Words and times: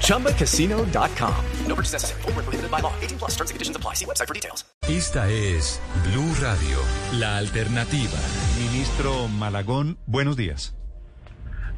ChumbaCasino.com. 0.00 1.34
No 1.66 1.74
purchase 1.74 1.92
necessary. 1.92 2.22
Full 2.22 2.32
prohibited 2.32 2.70
by 2.70 2.80
law. 2.80 2.92
18 3.00 3.18
plus 3.18 3.32
terms 3.36 3.50
and 3.50 3.56
conditions 3.56 3.76
apply. 3.76 3.94
See 3.94 4.06
website 4.06 4.28
for 4.28 4.34
details. 4.34 4.64
Esta 4.88 5.30
es 5.30 5.80
Blue 6.04 6.34
Radio, 6.40 6.78
la 7.18 7.38
alternativa. 7.38 8.18
Ministro 8.58 9.28
Malagón, 9.28 9.96
buenos 10.06 10.36
días. 10.36 10.74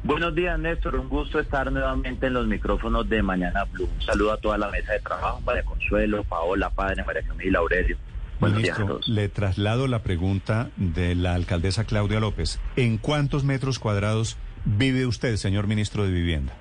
Buenos 0.03 0.35
días, 0.35 0.59
Néstor. 0.59 0.95
Un 0.95 1.09
gusto 1.09 1.39
estar 1.39 1.71
nuevamente 1.71 2.27
en 2.27 2.33
los 2.33 2.47
micrófonos 2.47 3.09
de 3.09 3.21
Mañana 3.23 3.63
Blue. 3.65 3.89
Un 3.93 4.01
saludo 4.01 4.33
a 4.33 4.37
toda 4.37 4.57
la 4.57 4.69
mesa 4.69 4.93
de 4.93 4.99
trabajo, 4.99 5.41
María 5.41 5.63
Consuelo, 5.63 6.23
Paola, 6.23 6.69
Padre, 6.69 7.03
María 7.03 7.23
Camila, 7.23 7.59
Aurelio. 7.59 7.97
Ministro, 8.39 8.99
le 9.07 9.29
traslado 9.29 9.87
la 9.87 10.03
pregunta 10.03 10.69
de 10.75 11.15
la 11.15 11.33
alcaldesa 11.33 11.85
Claudia 11.85 12.19
López. 12.19 12.59
¿En 12.75 12.97
cuántos 12.97 13.43
metros 13.43 13.79
cuadrados 13.79 14.37
vive 14.65 15.07
usted, 15.07 15.37
señor 15.37 15.67
ministro 15.67 16.03
de 16.03 16.11
Vivienda? 16.11 16.53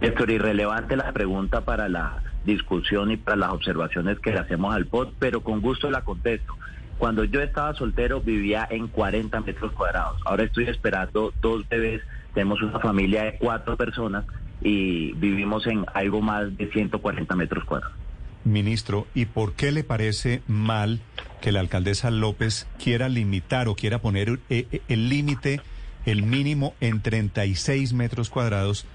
Néstor, 0.00 0.30
irrelevante 0.30 0.96
la 0.96 1.12
pregunta 1.12 1.62
para 1.62 1.88
la 1.88 2.22
discusión 2.44 3.10
y 3.10 3.16
para 3.16 3.36
las 3.36 3.52
observaciones 3.52 4.18
que 4.20 4.30
le 4.30 4.38
hacemos 4.38 4.74
al 4.74 4.86
POT, 4.86 5.14
pero 5.18 5.42
con 5.42 5.60
gusto 5.60 5.90
la 5.90 6.02
contesto. 6.02 6.54
Cuando 6.98 7.24
yo 7.24 7.40
estaba 7.40 7.74
soltero 7.74 8.20
vivía 8.20 8.66
en 8.70 8.88
40 8.88 9.40
metros 9.40 9.72
cuadrados. 9.72 10.20
Ahora 10.24 10.44
estoy 10.44 10.64
esperando 10.64 11.32
dos 11.40 11.68
bebés. 11.68 12.02
Tenemos 12.32 12.62
una 12.62 12.78
familia 12.78 13.24
de 13.24 13.38
cuatro 13.38 13.76
personas 13.76 14.24
y 14.62 15.12
vivimos 15.12 15.66
en 15.66 15.84
algo 15.94 16.20
más 16.22 16.56
de 16.56 16.70
140 16.70 17.34
metros 17.36 17.64
cuadrados. 17.64 17.96
Ministro, 18.44 19.06
¿y 19.14 19.26
por 19.26 19.54
qué 19.54 19.72
le 19.72 19.82
parece 19.82 20.42
mal 20.46 21.00
que 21.40 21.52
la 21.52 21.60
alcaldesa 21.60 22.10
López 22.10 22.66
quiera 22.82 23.08
limitar 23.08 23.68
o 23.68 23.74
quiera 23.74 23.98
poner 23.98 24.38
el 24.48 25.08
límite, 25.08 25.60
el 26.06 26.22
mínimo 26.22 26.74
en 26.80 27.02
36 27.02 27.92
metros 27.92 28.30
cuadrados 28.30 28.86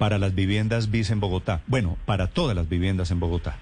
para 0.00 0.18
las 0.18 0.34
viviendas 0.34 0.90
bis 0.90 1.10
en 1.10 1.20
Bogotá? 1.20 1.60
Bueno, 1.66 1.98
para 2.06 2.28
todas 2.28 2.56
las 2.56 2.70
viviendas 2.70 3.10
en 3.10 3.20
Bogotá. 3.20 3.58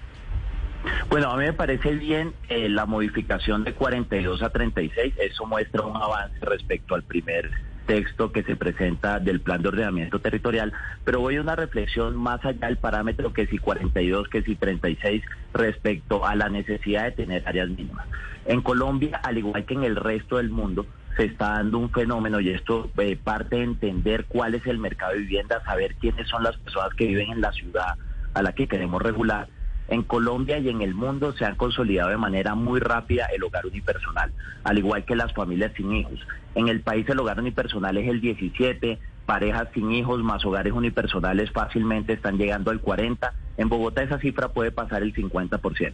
Bueno, 1.09 1.29
a 1.29 1.35
mí 1.35 1.43
me 1.43 1.51
parece 1.51 1.91
bien 1.95 2.33
eh, 2.47 2.69
la 2.69 2.85
modificación 2.85 3.65
de 3.65 3.73
42 3.73 4.41
a 4.41 4.49
36. 4.49 5.15
Eso 5.19 5.45
muestra 5.45 5.81
un 5.81 5.97
avance 5.97 6.39
respecto 6.39 6.95
al 6.95 7.03
primer 7.03 7.51
texto 7.87 8.31
que 8.31 8.43
se 8.43 8.55
presenta 8.55 9.19
del 9.19 9.41
plan 9.41 9.61
de 9.61 9.67
ordenamiento 9.67 10.21
territorial, 10.21 10.71
pero 11.03 11.19
voy 11.19 11.35
a 11.35 11.41
una 11.41 11.57
reflexión 11.57 12.15
más 12.15 12.45
allá 12.45 12.67
del 12.67 12.77
parámetro 12.77 13.33
que 13.33 13.45
si 13.47 13.57
42, 13.57 14.29
que 14.29 14.41
si 14.41 14.55
36 14.55 15.21
respecto 15.53 16.25
a 16.25 16.35
la 16.35 16.47
necesidad 16.47 17.03
de 17.03 17.11
tener 17.11 17.43
áreas 17.45 17.67
mínimas. 17.67 18.07
En 18.45 18.61
Colombia, 18.61 19.19
al 19.21 19.37
igual 19.37 19.65
que 19.65 19.73
en 19.73 19.83
el 19.83 19.97
resto 19.97 20.37
del 20.37 20.51
mundo, 20.51 20.85
se 21.19 21.25
está 21.25 21.49
dando 21.49 21.79
un 21.79 21.89
fenómeno 21.89 22.39
y 22.39 22.49
esto 22.49 22.89
eh, 22.97 23.17
parte 23.21 23.57
de 23.57 23.63
entender 23.63 24.23
cuál 24.29 24.55
es 24.55 24.65
el 24.65 24.77
mercado 24.77 25.11
de 25.11 25.19
vivienda, 25.19 25.61
saber 25.65 25.95
quiénes 25.95 26.29
son 26.29 26.43
las 26.43 26.55
personas 26.55 26.93
que 26.93 27.07
viven 27.07 27.31
en 27.31 27.41
la 27.41 27.51
ciudad 27.51 27.95
a 28.33 28.41
la 28.41 28.53
que 28.53 28.69
queremos 28.69 29.01
regular 29.01 29.49
en 29.89 30.03
Colombia 30.03 30.59
y 30.59 30.69
en 30.69 30.81
el 30.81 30.93
mundo 30.93 31.33
se 31.33 31.43
han 31.43 31.55
consolidado 31.55 32.11
de 32.11 32.15
manera 32.15 32.55
muy 32.55 32.79
rápida 32.79 33.25
el 33.35 33.43
hogar 33.43 33.65
unipersonal, 33.65 34.31
al 34.63 34.77
igual 34.77 35.03
que 35.03 35.17
las 35.17 35.33
familias 35.33 35.73
sin 35.75 35.91
hijos. 35.93 36.25
En 36.55 36.69
el 36.69 36.79
país 36.79 37.05
el 37.09 37.19
hogar 37.19 37.37
unipersonal 37.37 37.97
es 37.97 38.07
el 38.07 38.21
17, 38.21 38.97
parejas 39.25 39.67
sin 39.73 39.91
hijos 39.91 40.23
más 40.23 40.45
hogares 40.45 40.71
unipersonales 40.71 41.51
fácilmente 41.51 42.13
están 42.13 42.37
llegando 42.37 42.71
al 42.71 42.79
40. 42.79 43.33
En 43.57 43.67
Bogotá 43.67 44.03
esa 44.03 44.19
cifra 44.19 44.47
puede 44.53 44.71
pasar 44.71 45.03
el 45.03 45.13
50%. 45.13 45.93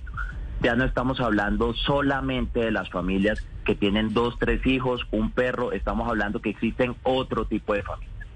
Ya 0.61 0.75
no 0.75 0.85
estamos 0.85 1.19
hablando 1.19 1.73
solamente 1.73 2.61
de 2.61 2.71
las 2.71 2.89
familias 2.89 3.45
que 3.65 3.75
tienen 3.75 4.13
dos, 4.13 4.37
tres 4.39 4.65
hijos, 4.65 5.05
un 5.11 5.31
perro, 5.31 5.71
estamos 5.71 6.07
hablando 6.07 6.41
que 6.41 6.51
existen 6.51 6.95
otro 7.03 7.45
tipo 7.45 7.73
de 7.73 7.83
familias. 7.83 8.27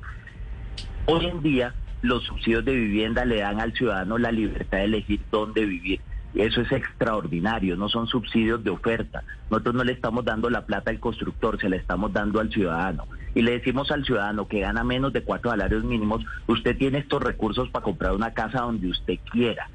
Hoy 1.05 1.25
en 1.25 1.41
día 1.41 1.73
los 2.01 2.23
subsidios 2.23 2.65
de 2.65 2.75
vivienda 2.75 3.25
le 3.25 3.39
dan 3.39 3.59
al 3.59 3.73
ciudadano 3.73 4.17
la 4.17 4.31
libertad 4.31 4.79
de 4.79 4.85
elegir 4.85 5.21
dónde 5.31 5.65
vivir. 5.65 6.01
Eso 6.35 6.61
es 6.61 6.71
extraordinario, 6.71 7.75
no 7.75 7.89
son 7.89 8.05
subsidios 8.05 8.63
de 8.63 8.69
oferta. 8.69 9.23
Nosotros 9.49 9.75
no 9.75 9.83
le 9.83 9.93
estamos 9.93 10.23
dando 10.23 10.49
la 10.49 10.65
plata 10.65 10.91
al 10.91 10.99
constructor, 10.99 11.59
se 11.59 11.69
la 11.69 11.77
estamos 11.77 12.13
dando 12.13 12.39
al 12.39 12.51
ciudadano. 12.51 13.05
Y 13.33 13.41
le 13.41 13.53
decimos 13.53 13.91
al 13.91 14.05
ciudadano 14.05 14.47
que 14.47 14.59
gana 14.59 14.83
menos 14.83 15.11
de 15.13 15.23
cuatro 15.23 15.49
salarios 15.49 15.83
mínimos, 15.83 16.23
usted 16.45 16.77
tiene 16.77 16.99
estos 16.99 17.23
recursos 17.23 17.69
para 17.69 17.83
comprar 17.83 18.13
una 18.13 18.33
casa 18.33 18.61
donde 18.61 18.89
usted 18.89 19.17
quiera 19.31 19.69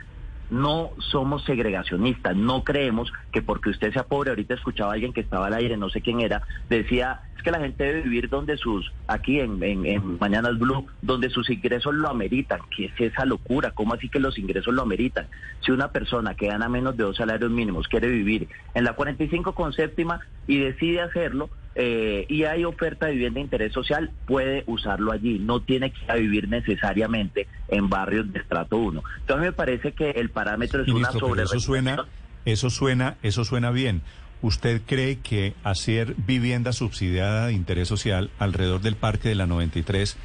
no 0.50 0.90
somos 0.98 1.44
segregacionistas, 1.44 2.36
no 2.36 2.64
creemos 2.64 3.12
que 3.32 3.42
porque 3.42 3.70
usted 3.70 3.92
sea 3.92 4.04
pobre, 4.04 4.30
ahorita 4.30 4.54
escuchaba 4.54 4.90
a 4.90 4.94
alguien 4.94 5.12
que 5.12 5.20
estaba 5.20 5.46
al 5.46 5.54
aire, 5.54 5.76
no 5.76 5.88
sé 5.88 6.00
quién 6.00 6.20
era, 6.20 6.42
decía, 6.68 7.20
es 7.36 7.42
que 7.42 7.50
la 7.50 7.60
gente 7.60 7.84
debe 7.84 8.02
vivir 8.02 8.28
donde 8.28 8.56
sus, 8.56 8.92
aquí 9.06 9.40
en, 9.40 9.62
en, 9.62 10.18
Mañanas 10.18 10.58
Blue, 10.58 10.86
donde 11.02 11.30
sus 11.30 11.50
ingresos 11.50 11.94
lo 11.94 12.08
ameritan, 12.08 12.60
¿qué 12.76 12.86
es 12.86 12.92
esa 12.98 13.24
locura? 13.24 13.72
¿Cómo 13.72 13.94
así 13.94 14.08
que 14.08 14.20
los 14.20 14.38
ingresos 14.38 14.74
lo 14.74 14.82
ameritan? 14.82 15.28
Si 15.60 15.72
una 15.72 15.88
persona 15.88 16.34
que 16.34 16.46
gana 16.46 16.68
menos 16.68 16.96
de 16.96 17.04
dos 17.04 17.16
salarios 17.16 17.50
mínimos 17.50 17.88
quiere 17.88 18.08
vivir 18.08 18.48
en 18.74 18.84
la 18.84 18.94
45 18.94 19.54
con 19.54 19.72
séptima 19.72 20.20
y 20.46 20.58
decide 20.58 21.00
hacerlo, 21.00 21.50
eh, 21.74 22.26
y 22.28 22.44
hay 22.44 22.64
oferta 22.64 23.06
de 23.06 23.12
vivienda 23.12 23.38
de 23.38 23.44
interés 23.44 23.72
social, 23.72 24.10
puede 24.26 24.62
usarlo 24.66 25.12
allí. 25.12 25.38
No 25.38 25.60
tiene 25.60 25.92
que 25.92 26.12
vivir 26.18 26.48
necesariamente 26.48 27.48
en 27.68 27.88
barrios 27.88 28.32
de 28.32 28.38
estrato 28.38 28.76
1. 28.76 29.02
Entonces 29.20 29.46
me 29.46 29.52
parece 29.52 29.92
que 29.92 30.10
el 30.10 30.30
parámetro 30.30 30.82
es 30.82 30.88
una 30.88 31.10
sobre 31.10 31.42
eso 31.42 31.58
suena, 31.58 32.06
eso 32.44 32.70
suena, 32.70 33.16
eso 33.22 33.44
suena 33.44 33.70
bien. 33.70 34.02
¿Usted 34.42 34.82
cree 34.86 35.18
que 35.20 35.54
hacer 35.64 36.14
vivienda 36.18 36.72
subsidiada 36.72 37.46
de 37.46 37.54
interés 37.54 37.88
social 37.88 38.30
alrededor 38.38 38.82
del 38.82 38.94
Parque 38.94 39.30
de 39.30 39.34
la 39.34 39.46
93 39.46 40.16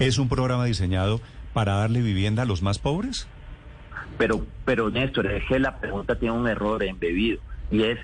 es 0.00 0.18
un 0.18 0.28
programa 0.28 0.64
diseñado 0.64 1.20
para 1.52 1.74
darle 1.74 2.02
vivienda 2.02 2.42
a 2.42 2.46
los 2.46 2.62
más 2.62 2.78
pobres? 2.78 3.28
Pero, 4.18 4.44
pero 4.64 4.90
Néstor, 4.90 5.26
es 5.28 5.44
que 5.46 5.58
la 5.58 5.78
pregunta 5.78 6.18
tiene 6.18 6.34
un 6.34 6.48
error 6.48 6.82
embebido 6.82 7.38
y 7.70 7.84
es 7.84 7.98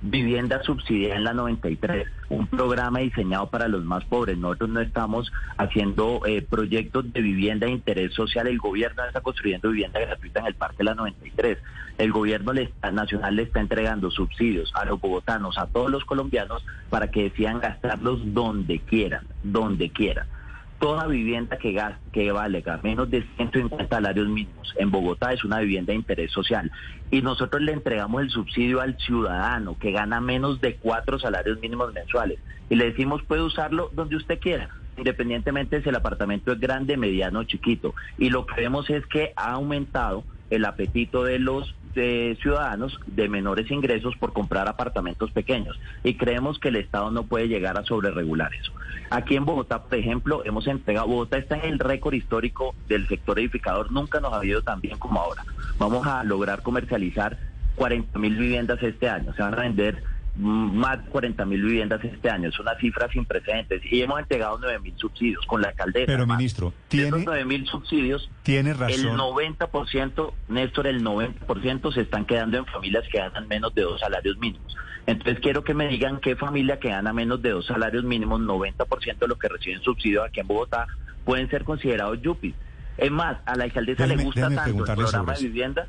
Vivienda 0.00 0.62
Subsidiada 0.62 1.16
en 1.16 1.24
la 1.24 1.32
93, 1.32 2.06
un 2.28 2.46
programa 2.46 3.00
diseñado 3.00 3.50
para 3.50 3.66
los 3.66 3.84
más 3.84 4.04
pobres. 4.04 4.38
Nosotros 4.38 4.70
no 4.70 4.80
estamos 4.80 5.32
haciendo 5.56 6.20
eh, 6.24 6.40
proyectos 6.42 7.12
de 7.12 7.20
vivienda 7.20 7.66
de 7.66 7.72
interés 7.72 8.14
social. 8.14 8.46
El 8.46 8.58
gobierno 8.58 9.04
está 9.04 9.20
construyendo 9.20 9.70
vivienda 9.70 9.98
gratuita 9.98 10.40
en 10.40 10.46
el 10.46 10.54
Parque 10.54 10.78
de 10.78 10.84
la 10.84 10.94
93. 10.94 11.58
El 11.98 12.12
gobierno 12.12 12.52
nacional 12.92 13.34
le 13.34 13.42
está 13.42 13.58
entregando 13.58 14.10
subsidios 14.12 14.72
a 14.76 14.84
los 14.84 15.00
bogotanos, 15.00 15.58
a 15.58 15.66
todos 15.66 15.90
los 15.90 16.04
colombianos, 16.04 16.64
para 16.90 17.10
que 17.10 17.24
decidan 17.24 17.58
gastarlos 17.58 18.20
donde 18.32 18.78
quieran, 18.78 19.26
donde 19.42 19.90
quieran 19.90 20.28
toda 20.78 21.06
vivienda 21.06 21.58
que, 21.58 21.80
que 22.12 22.32
valga 22.32 22.80
menos 22.82 23.10
de 23.10 23.24
150 23.36 23.88
salarios 23.88 24.28
mínimos 24.28 24.74
en 24.76 24.90
Bogotá 24.90 25.32
es 25.32 25.44
una 25.44 25.60
vivienda 25.60 25.92
de 25.92 25.98
interés 25.98 26.30
social. 26.30 26.70
Y 27.10 27.22
nosotros 27.22 27.62
le 27.62 27.72
entregamos 27.72 28.22
el 28.22 28.30
subsidio 28.30 28.80
al 28.80 28.96
ciudadano 28.98 29.76
que 29.78 29.92
gana 29.92 30.20
menos 30.20 30.60
de 30.60 30.76
cuatro 30.76 31.18
salarios 31.18 31.58
mínimos 31.60 31.92
mensuales. 31.92 32.38
Y 32.70 32.76
le 32.76 32.86
decimos 32.86 33.22
puede 33.22 33.42
usarlo 33.42 33.90
donde 33.92 34.16
usted 34.16 34.38
quiera, 34.38 34.68
independientemente 34.96 35.82
si 35.82 35.88
el 35.88 35.96
apartamento 35.96 36.52
es 36.52 36.60
grande, 36.60 36.96
mediano 36.96 37.40
o 37.40 37.44
chiquito. 37.44 37.94
Y 38.18 38.30
lo 38.30 38.46
que 38.46 38.60
vemos 38.60 38.88
es 38.90 39.04
que 39.06 39.32
ha 39.36 39.52
aumentado 39.52 40.24
el 40.50 40.64
apetito 40.64 41.24
de 41.24 41.38
los 41.38 41.74
ciudadanos 41.94 42.98
de 43.06 43.28
menores 43.28 43.70
ingresos 43.70 44.16
por 44.16 44.32
comprar 44.32 44.68
apartamentos 44.68 45.30
pequeños 45.30 45.78
y 46.04 46.14
creemos 46.14 46.58
que 46.58 46.68
el 46.68 46.76
Estado 46.76 47.10
no 47.10 47.24
puede 47.24 47.48
llegar 47.48 47.78
a 47.78 47.84
sobreregular 47.84 48.54
eso. 48.54 48.72
Aquí 49.10 49.36
en 49.36 49.44
Bogotá, 49.44 49.82
por 49.84 49.98
ejemplo, 49.98 50.42
hemos 50.44 50.66
entregado, 50.66 51.08
Bogotá 51.08 51.38
está 51.38 51.56
en 51.56 51.72
el 51.72 51.78
récord 51.78 52.14
histórico 52.14 52.74
del 52.88 53.08
sector 53.08 53.38
edificador, 53.38 53.90
nunca 53.90 54.20
nos 54.20 54.34
ha 54.34 54.44
ido 54.44 54.62
tan 54.62 54.80
bien 54.80 54.98
como 54.98 55.20
ahora. 55.20 55.44
Vamos 55.78 56.06
a 56.06 56.22
lograr 56.24 56.62
comercializar 56.62 57.38
40 57.76 58.18
mil 58.18 58.36
viviendas 58.36 58.82
este 58.82 59.08
año, 59.08 59.32
se 59.34 59.42
van 59.42 59.54
a 59.54 59.62
vender 59.62 60.02
más 60.38 61.04
de 61.04 61.10
40 61.10 61.44
mil 61.44 61.62
viviendas 61.62 62.02
este 62.04 62.30
año. 62.30 62.48
Es 62.48 62.58
una 62.58 62.76
cifra 62.78 63.08
sin 63.10 63.24
precedentes. 63.24 63.82
Y 63.90 64.02
hemos 64.02 64.20
entregado 64.20 64.58
9 64.60 64.78
mil 64.80 64.96
subsidios 64.96 65.44
con 65.46 65.60
la 65.60 65.68
alcaldesa. 65.68 66.06
Pero, 66.06 66.26
ministro, 66.26 66.72
¿tiene, 66.88 67.08
esos 67.08 67.24
9 67.24 67.44
mil 67.44 67.66
subsidios, 67.66 68.30
tiene 68.42 68.72
razón. 68.72 68.90
el 68.90 69.18
90%, 69.18 70.32
Néstor, 70.48 70.86
el 70.86 71.04
90% 71.04 71.92
se 71.92 72.02
están 72.02 72.24
quedando 72.24 72.58
en 72.58 72.66
familias 72.66 73.04
que 73.10 73.18
ganan 73.18 73.48
menos 73.48 73.74
de 73.74 73.82
dos 73.82 74.00
salarios 74.00 74.38
mínimos. 74.38 74.76
Entonces 75.06 75.38
quiero 75.40 75.64
que 75.64 75.72
me 75.72 75.88
digan 75.88 76.20
qué 76.20 76.36
familia 76.36 76.78
que 76.78 76.90
gana 76.90 77.14
menos 77.14 77.40
de 77.40 77.50
dos 77.50 77.64
salarios 77.64 78.04
mínimos, 78.04 78.40
90% 78.42 79.18
de 79.18 79.26
los 79.26 79.38
que 79.38 79.48
reciben 79.48 79.80
subsidio 79.80 80.22
aquí 80.22 80.40
en 80.40 80.46
Bogotá, 80.46 80.86
pueden 81.24 81.48
ser 81.48 81.64
considerados 81.64 82.20
yuppies. 82.20 82.54
Es 82.98 83.10
más, 83.10 83.38
a 83.46 83.56
la 83.56 83.64
alcaldesa 83.64 84.06
le 84.06 84.16
gusta 84.16 84.50
tanto 84.50 84.84
el 84.84 84.96
programa 84.96 85.32
de 85.32 85.42
vivienda 85.42 85.86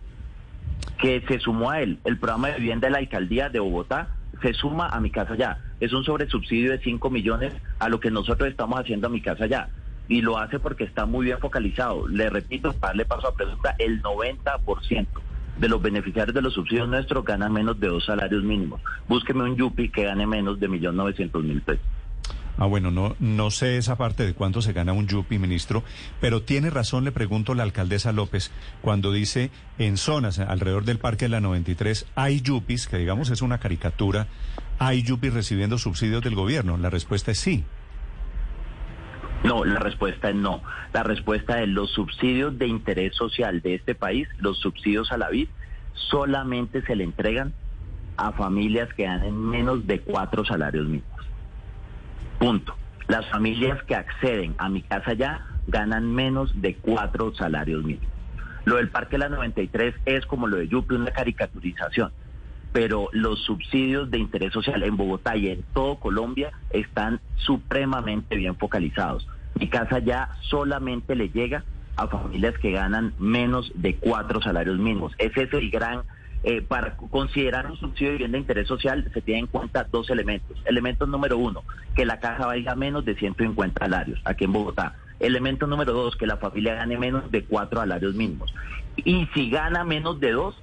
que 1.00 1.22
se 1.28 1.40
sumó 1.40 1.72
a 1.72 1.82
él 1.82 2.00
el 2.06 2.18
programa 2.18 2.50
de 2.50 2.60
vivienda 2.60 2.88
de 2.88 2.92
la 2.92 3.00
alcaldía 3.00 3.50
de 3.50 3.60
Bogotá, 3.60 4.16
se 4.42 4.54
suma 4.54 4.88
a 4.88 5.00
mi 5.00 5.12
casa 5.12 5.36
ya. 5.36 5.58
Es 5.80 5.94
un 5.94 6.04
sobresubsidio 6.04 6.72
de 6.72 6.80
5 6.80 7.10
millones 7.10 7.54
a 7.80 7.90
lo 7.90 8.00
que 8.00 8.12
nosotros 8.12 8.50
estamos 8.50 8.80
haciendo 8.80 9.08
a 9.08 9.10
mi 9.10 9.22
casa 9.22 9.46
ya. 9.48 9.70
Y 10.08 10.22
lo 10.22 10.38
hace 10.38 10.60
porque 10.60 10.84
está 10.84 11.06
muy 11.06 11.26
bien 11.26 11.40
focalizado. 11.40 12.08
Le 12.08 12.30
repito, 12.30 12.74
para 12.74 12.92
darle 12.92 13.06
paso 13.06 13.28
a 13.28 13.36
pregunta, 13.36 13.76
el 13.78 14.02
90% 14.02 15.08
de 15.60 15.70
los 15.70 15.82
beneficiarios 15.82 16.34
de 16.34 16.42
los 16.42 16.54
subsidios 16.54 16.88
nuestros 16.88 17.24
ganan 17.26 17.52
menos 17.52 17.80
de 17.80 17.88
dos 17.88 18.06
salarios 18.06 18.44
mínimos. 18.44 18.82
Búsqueme 19.08 19.44
un 19.44 19.56
Yupi 19.56 19.90
que 19.90 20.06
gane 20.06 20.26
menos 20.26 20.60
de 20.60 20.70
1.900.000 20.70 21.62
pesos. 21.62 21.86
Ah, 22.60 22.66
bueno, 22.66 22.92
no, 22.92 23.16
no 23.20 23.52
sé 23.52 23.78
esa 23.78 23.98
parte 23.98 24.26
de 24.26 24.34
cuánto 24.34 24.62
se 24.62 24.74
gana 24.74 24.92
un 24.92 25.08
yupi, 25.08 25.40
ministro, 25.40 25.82
pero 26.20 26.42
tiene 26.42 26.70
razón, 26.70 27.06
le 27.06 27.14
pregunto 27.14 27.54
la 27.54 27.64
alcaldesa 27.64 28.12
López, 28.12 28.52
cuando 28.82 29.14
dice 29.14 29.50
en 29.78 29.96
zonas 29.96 30.40
alrededor 30.40 30.84
del 30.84 31.00
Parque 31.00 31.26
de 31.26 31.30
la 31.30 31.40
93 31.40 32.06
hay 32.16 32.42
yupis, 32.42 32.88
que 32.88 32.98
digamos 32.98 33.30
es 33.30 33.42
una 33.42 33.60
caricatura, 33.60 34.28
hay 34.78 35.04
yupis 35.04 35.34
recibiendo 35.34 35.78
subsidios 35.78 36.22
del 36.22 36.36
gobierno. 36.36 36.78
La 36.78 36.90
respuesta 36.90 37.32
es 37.32 37.40
sí. 37.40 37.64
No, 39.46 39.64
la 39.64 39.80
respuesta 39.80 40.30
es 40.30 40.36
no. 40.36 40.62
La 40.92 41.04
respuesta 41.04 41.62
es 41.62 41.70
los 41.70 41.92
subsidios 41.92 42.60
de 42.60 42.68
interés 42.68 43.16
social 43.16 43.62
de 43.62 43.76
este 43.76 43.96
país, 43.96 44.28
los 44.38 44.60
subsidios 44.60 45.14
a 45.14 45.18
la 45.18 45.30
vida, 45.30 45.50
solamente 45.94 46.82
se 46.82 46.98
le 46.98 47.06
entregan 47.06 47.54
a 48.18 48.34
familias 48.34 48.94
que 48.96 49.04
ganen 49.04 49.40
menos 49.40 49.88
de 49.88 50.02
cuatro 50.02 50.44
salarios 50.44 50.88
mínimos. 50.88 51.19
Punto. 52.40 52.76
Las 53.08 53.30
familias 53.30 53.84
que 53.84 53.96
acceden 53.96 54.56
a 54.58 54.70
mi 54.70 54.82
casa 54.82 55.14
ya 55.14 55.46
ganan 55.68 56.14
menos 56.14 56.62
de 56.62 56.76
cuatro 56.76 57.34
salarios 57.36 57.84
mínimos. 57.84 58.08
Lo 58.66 58.78
del 58.78 58.90
Parque 58.90 59.18
la 59.18 59.30
93 59.30 59.96
es 60.06 60.26
como 60.26 60.48
lo 60.48 60.58
de 60.58 60.68
Yupi, 60.68 60.96
una 60.96 61.12
caricaturización. 61.12 62.12
Pero 62.72 63.10
los 63.12 63.44
subsidios 63.44 64.12
de 64.12 64.20
interés 64.20 64.54
social 64.54 64.84
en 64.84 64.96
Bogotá 64.96 65.36
y 65.36 65.50
en 65.50 65.64
todo 65.74 66.00
Colombia 66.00 66.52
están 66.70 67.20
supremamente 67.36 68.36
bien 68.36 68.56
focalizados. 68.56 69.28
Mi 69.56 69.68
casa 69.68 70.00
ya 70.00 70.30
solamente 70.42 71.16
le 71.16 71.30
llega 71.30 71.64
a 71.96 72.08
familias 72.08 72.58
que 72.60 72.72
ganan 72.72 73.14
menos 73.20 73.72
de 73.76 73.96
cuatro 73.96 74.42
salarios 74.42 74.78
mínimos. 74.78 75.14
Ese 75.18 75.44
es 75.44 75.54
el 75.54 75.70
gran 75.70 76.04
eh, 76.44 76.62
para 76.62 76.96
considerar 76.96 77.70
un 77.70 77.78
subsidio 77.78 78.12
de 78.12 78.14
vivienda 78.14 78.38
de 78.38 78.42
interés 78.42 78.68
social 78.68 79.10
se 79.14 79.22
tienen 79.22 79.46
en 79.46 79.48
cuenta 79.48 79.86
dos 79.92 80.10
elementos. 80.10 80.58
Elemento 80.66 81.06
número 81.06 81.38
uno, 81.38 81.64
que 81.96 82.06
la 82.06 82.20
caja 82.20 82.46
valga 82.46 82.76
menos 82.76 83.04
de 83.04 83.16
150 83.16 83.78
salarios 83.78 84.22
aquí 84.24 84.46
en 84.46 84.54
Bogotá. 84.54 84.96
Elemento 85.20 85.68
número 85.68 85.92
dos, 85.92 86.16
que 86.16 86.26
la 86.26 86.38
familia 86.38 86.76
gane 86.76 86.98
menos 86.98 87.30
de 87.30 87.44
cuatro 87.44 87.82
salarios 87.82 88.16
mínimos. 88.16 88.54
Y 88.96 89.28
si 89.34 89.50
gana 89.50 89.84
menos 89.84 90.20
de 90.22 90.32
dos, 90.32 90.56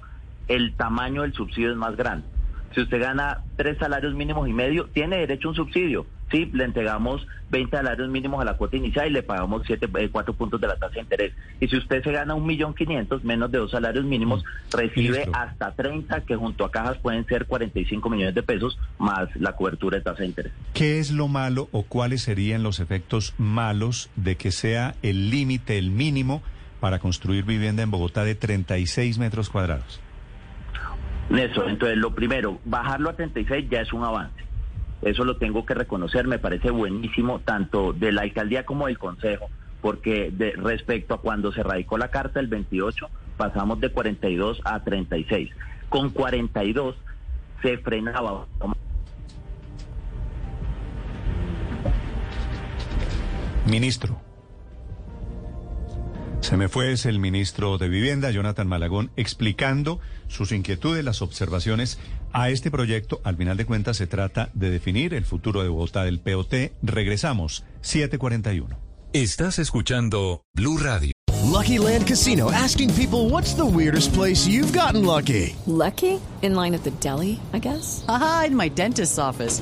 el 0.47 0.73
tamaño 0.75 1.21
del 1.21 1.33
subsidio 1.33 1.71
es 1.71 1.77
más 1.77 1.95
grande. 1.95 2.25
Si 2.73 2.81
usted 2.81 2.99
gana 2.99 3.43
tres 3.55 3.77
salarios 3.77 4.15
mínimos 4.15 4.47
y 4.47 4.53
medio, 4.53 4.85
tiene 4.87 5.17
derecho 5.17 5.49
a 5.49 5.51
un 5.51 5.55
subsidio. 5.57 6.05
Sí, 6.31 6.49
le 6.53 6.65
entregamos 6.65 7.25
20 7.51 7.77
salarios 7.77 8.09
mínimos 8.09 8.41
a 8.41 8.45
la 8.45 8.55
cuota 8.55 8.75
inicial 8.75 9.07
y 9.07 9.11
le 9.11 9.23
pagamos 9.23 9.63
7, 9.65 9.87
4 10.11 10.33
eh, 10.33 10.35
puntos 10.37 10.59
de 10.59 10.67
la 10.67 10.75
tasa 10.75 10.95
de 10.95 11.01
interés. 11.01 11.33
Y 11.59 11.67
si 11.67 11.77
usted 11.77 12.03
se 12.03 12.11
gana 12.11 12.33
un 12.33 12.45
millón 12.45 12.73
quinientos, 12.73 13.23
menos 13.23 13.49
de 13.51 13.59
dos 13.59 13.71
salarios 13.71 14.03
mínimos, 14.03 14.43
mm, 14.43 14.77
recibe 14.77 15.29
hasta 15.31 15.71
30, 15.71 16.21
que 16.21 16.35
junto 16.35 16.65
a 16.65 16.71
cajas 16.71 16.97
pueden 16.97 17.25
ser 17.25 17.45
45 17.45 18.09
millones 18.09 18.35
de 18.35 18.43
pesos, 18.43 18.77
más 18.97 19.29
la 19.35 19.53
cobertura 19.53 19.97
de 19.97 20.03
tasa 20.03 20.19
de 20.19 20.27
interés. 20.27 20.51
¿Qué 20.73 20.99
es 20.99 21.11
lo 21.11 21.27
malo 21.27 21.69
o 21.71 21.83
cuáles 21.83 22.23
serían 22.23 22.63
los 22.63 22.79
efectos 22.79 23.33
malos 23.37 24.09
de 24.15 24.35
que 24.35 24.51
sea 24.51 24.95
el 25.01 25.29
límite, 25.29 25.77
el 25.77 25.91
mínimo, 25.91 26.41
para 26.81 26.99
construir 26.99 27.45
vivienda 27.45 27.83
en 27.83 27.91
Bogotá 27.91 28.23
de 28.23 28.35
36 28.35 29.17
metros 29.17 29.49
cuadrados? 29.49 30.01
Néstor, 31.29 31.69
entonces 31.69 31.97
lo 31.97 32.13
primero, 32.13 32.59
bajarlo 32.65 33.09
a 33.09 33.15
36 33.15 33.69
ya 33.69 33.81
es 33.81 33.91
un 33.91 34.03
avance. 34.03 34.46
Eso 35.01 35.23
lo 35.23 35.37
tengo 35.37 35.65
que 35.65 35.73
reconocer, 35.73 36.27
me 36.27 36.39
parece 36.39 36.71
buenísimo, 36.71 37.39
tanto 37.39 37.93
de 37.93 38.11
la 38.11 38.23
alcaldía 38.23 38.65
como 38.65 38.87
del 38.87 38.97
consejo, 38.97 39.49
porque 39.81 40.31
de, 40.31 40.53
respecto 40.53 41.13
a 41.13 41.21
cuando 41.21 41.51
se 41.51 41.63
radicó 41.63 41.97
la 41.97 42.09
carta 42.09 42.39
el 42.39 42.47
28, 42.47 43.07
pasamos 43.37 43.79
de 43.79 43.89
42 43.89 44.61
a 44.65 44.83
36. 44.83 45.51
Con 45.89 46.09
42 46.09 46.95
se 47.61 47.77
frenaba. 47.77 48.45
Ministro. 53.65 54.19
Se 56.39 56.55
me 56.55 56.69
fue 56.69 56.93
es 56.93 57.05
el 57.05 57.19
ministro 57.19 57.77
de 57.77 57.89
Vivienda, 57.89 58.31
Jonathan 58.31 58.67
Malagón, 58.67 59.11
explicando 59.17 59.99
sus 60.27 60.53
inquietudes, 60.53 61.03
las 61.03 61.21
observaciones 61.21 61.99
a 62.33 62.49
este 62.49 62.71
proyecto. 62.71 63.21
Al 63.23 63.37
final 63.37 63.57
de 63.57 63.65
cuentas 63.65 63.97
se 63.97 64.07
trata 64.07 64.49
de 64.53 64.69
definir 64.69 65.13
el 65.13 65.25
futuro 65.25 65.63
de 65.63 65.69
Bogotá 65.69 66.03
del 66.03 66.19
POT. 66.19 66.71
Regresamos, 66.81 67.63
741. 67.81 68.77
Estás 69.13 69.59
escuchando 69.59 70.43
Blue 70.53 70.77
Radio. 70.77 71.11
Lucky 71.43 71.79
Land 71.79 72.05
Casino, 72.07 72.51
asking 72.51 72.93
people 72.93 73.29
what's 73.29 73.53
the 73.55 73.65
weirdest 73.65 74.13
place 74.13 74.45
you've 74.45 74.77
gotten 74.77 75.05
lucky. 75.05 75.55
Lucky? 75.65 76.19
In 76.41 76.55
line 76.55 76.75
at 76.75 76.83
the 76.83 76.91
deli, 76.99 77.39
I 77.53 77.59
guess. 77.59 78.03
Aha, 78.07 78.45
in 78.47 78.55
my 78.55 78.69
dentist's 78.69 79.17
office. 79.17 79.61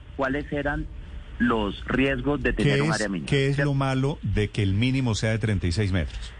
cuáles 0.21 0.53
eran 0.53 0.85
los 1.39 1.83
riesgos 1.87 2.43
de 2.43 2.53
tener 2.53 2.83
un 2.83 2.93
área 2.93 3.09
mínima. 3.09 3.27
¿Qué 3.27 3.47
es 3.47 3.57
lo 3.57 3.73
malo 3.73 4.19
de 4.21 4.51
que 4.51 4.61
el 4.61 4.75
mínimo 4.75 5.15
sea 5.15 5.31
de 5.31 5.39
36 5.39 5.91
metros? 5.91 6.31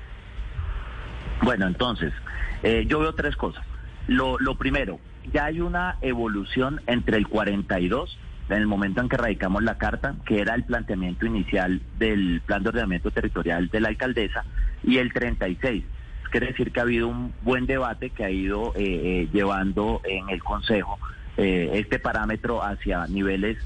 Bueno, 1.42 1.66
entonces, 1.66 2.14
eh, 2.62 2.86
yo 2.88 3.00
veo 3.00 3.16
tres 3.16 3.36
cosas. 3.36 3.66
Lo, 4.06 4.38
lo 4.38 4.54
primero, 4.54 5.00
ya 5.34 5.46
hay 5.46 5.62
una 5.62 5.98
evolución 6.02 6.80
entre 6.86 7.18
el 7.18 7.28
42, 7.28 8.20
en 8.50 8.58
el 8.58 8.68
momento 8.68 9.02
en 9.02 9.10
que 9.10 9.18
radicamos 9.18 9.64
la 9.64 9.80
carta, 9.80 10.14
que 10.28 10.42
era 10.42 10.54
el 10.54 10.64
planteamiento 10.64 11.26
inicial 11.26 11.82
del 11.98 12.44
plan 12.46 12.62
de 12.62 12.70
ordenamiento 12.70 13.10
territorial 13.10 13.70
de 13.70 13.80
la 13.80 13.88
alcaldesa, 13.88 14.46
y 14.84 15.00
el 15.00 15.12
36. 15.12 15.84
Quiere 16.30 16.46
decir 16.46 16.72
que 16.72 16.80
ha 16.82 16.84
habido 16.84 17.08
un 17.08 17.34
buen 17.42 17.66
debate 17.66 18.12
que 18.12 18.26
ha 18.26 18.30
ido 18.30 18.74
eh, 18.76 18.84
eh, 18.84 19.30
llevando 19.34 20.02
en 20.04 20.30
el 20.30 20.44
Consejo 20.44 21.00
eh, 21.38 21.72
este 21.74 22.00
parámetro 22.00 22.64
hacia 22.64 23.08
niveles 23.08 23.58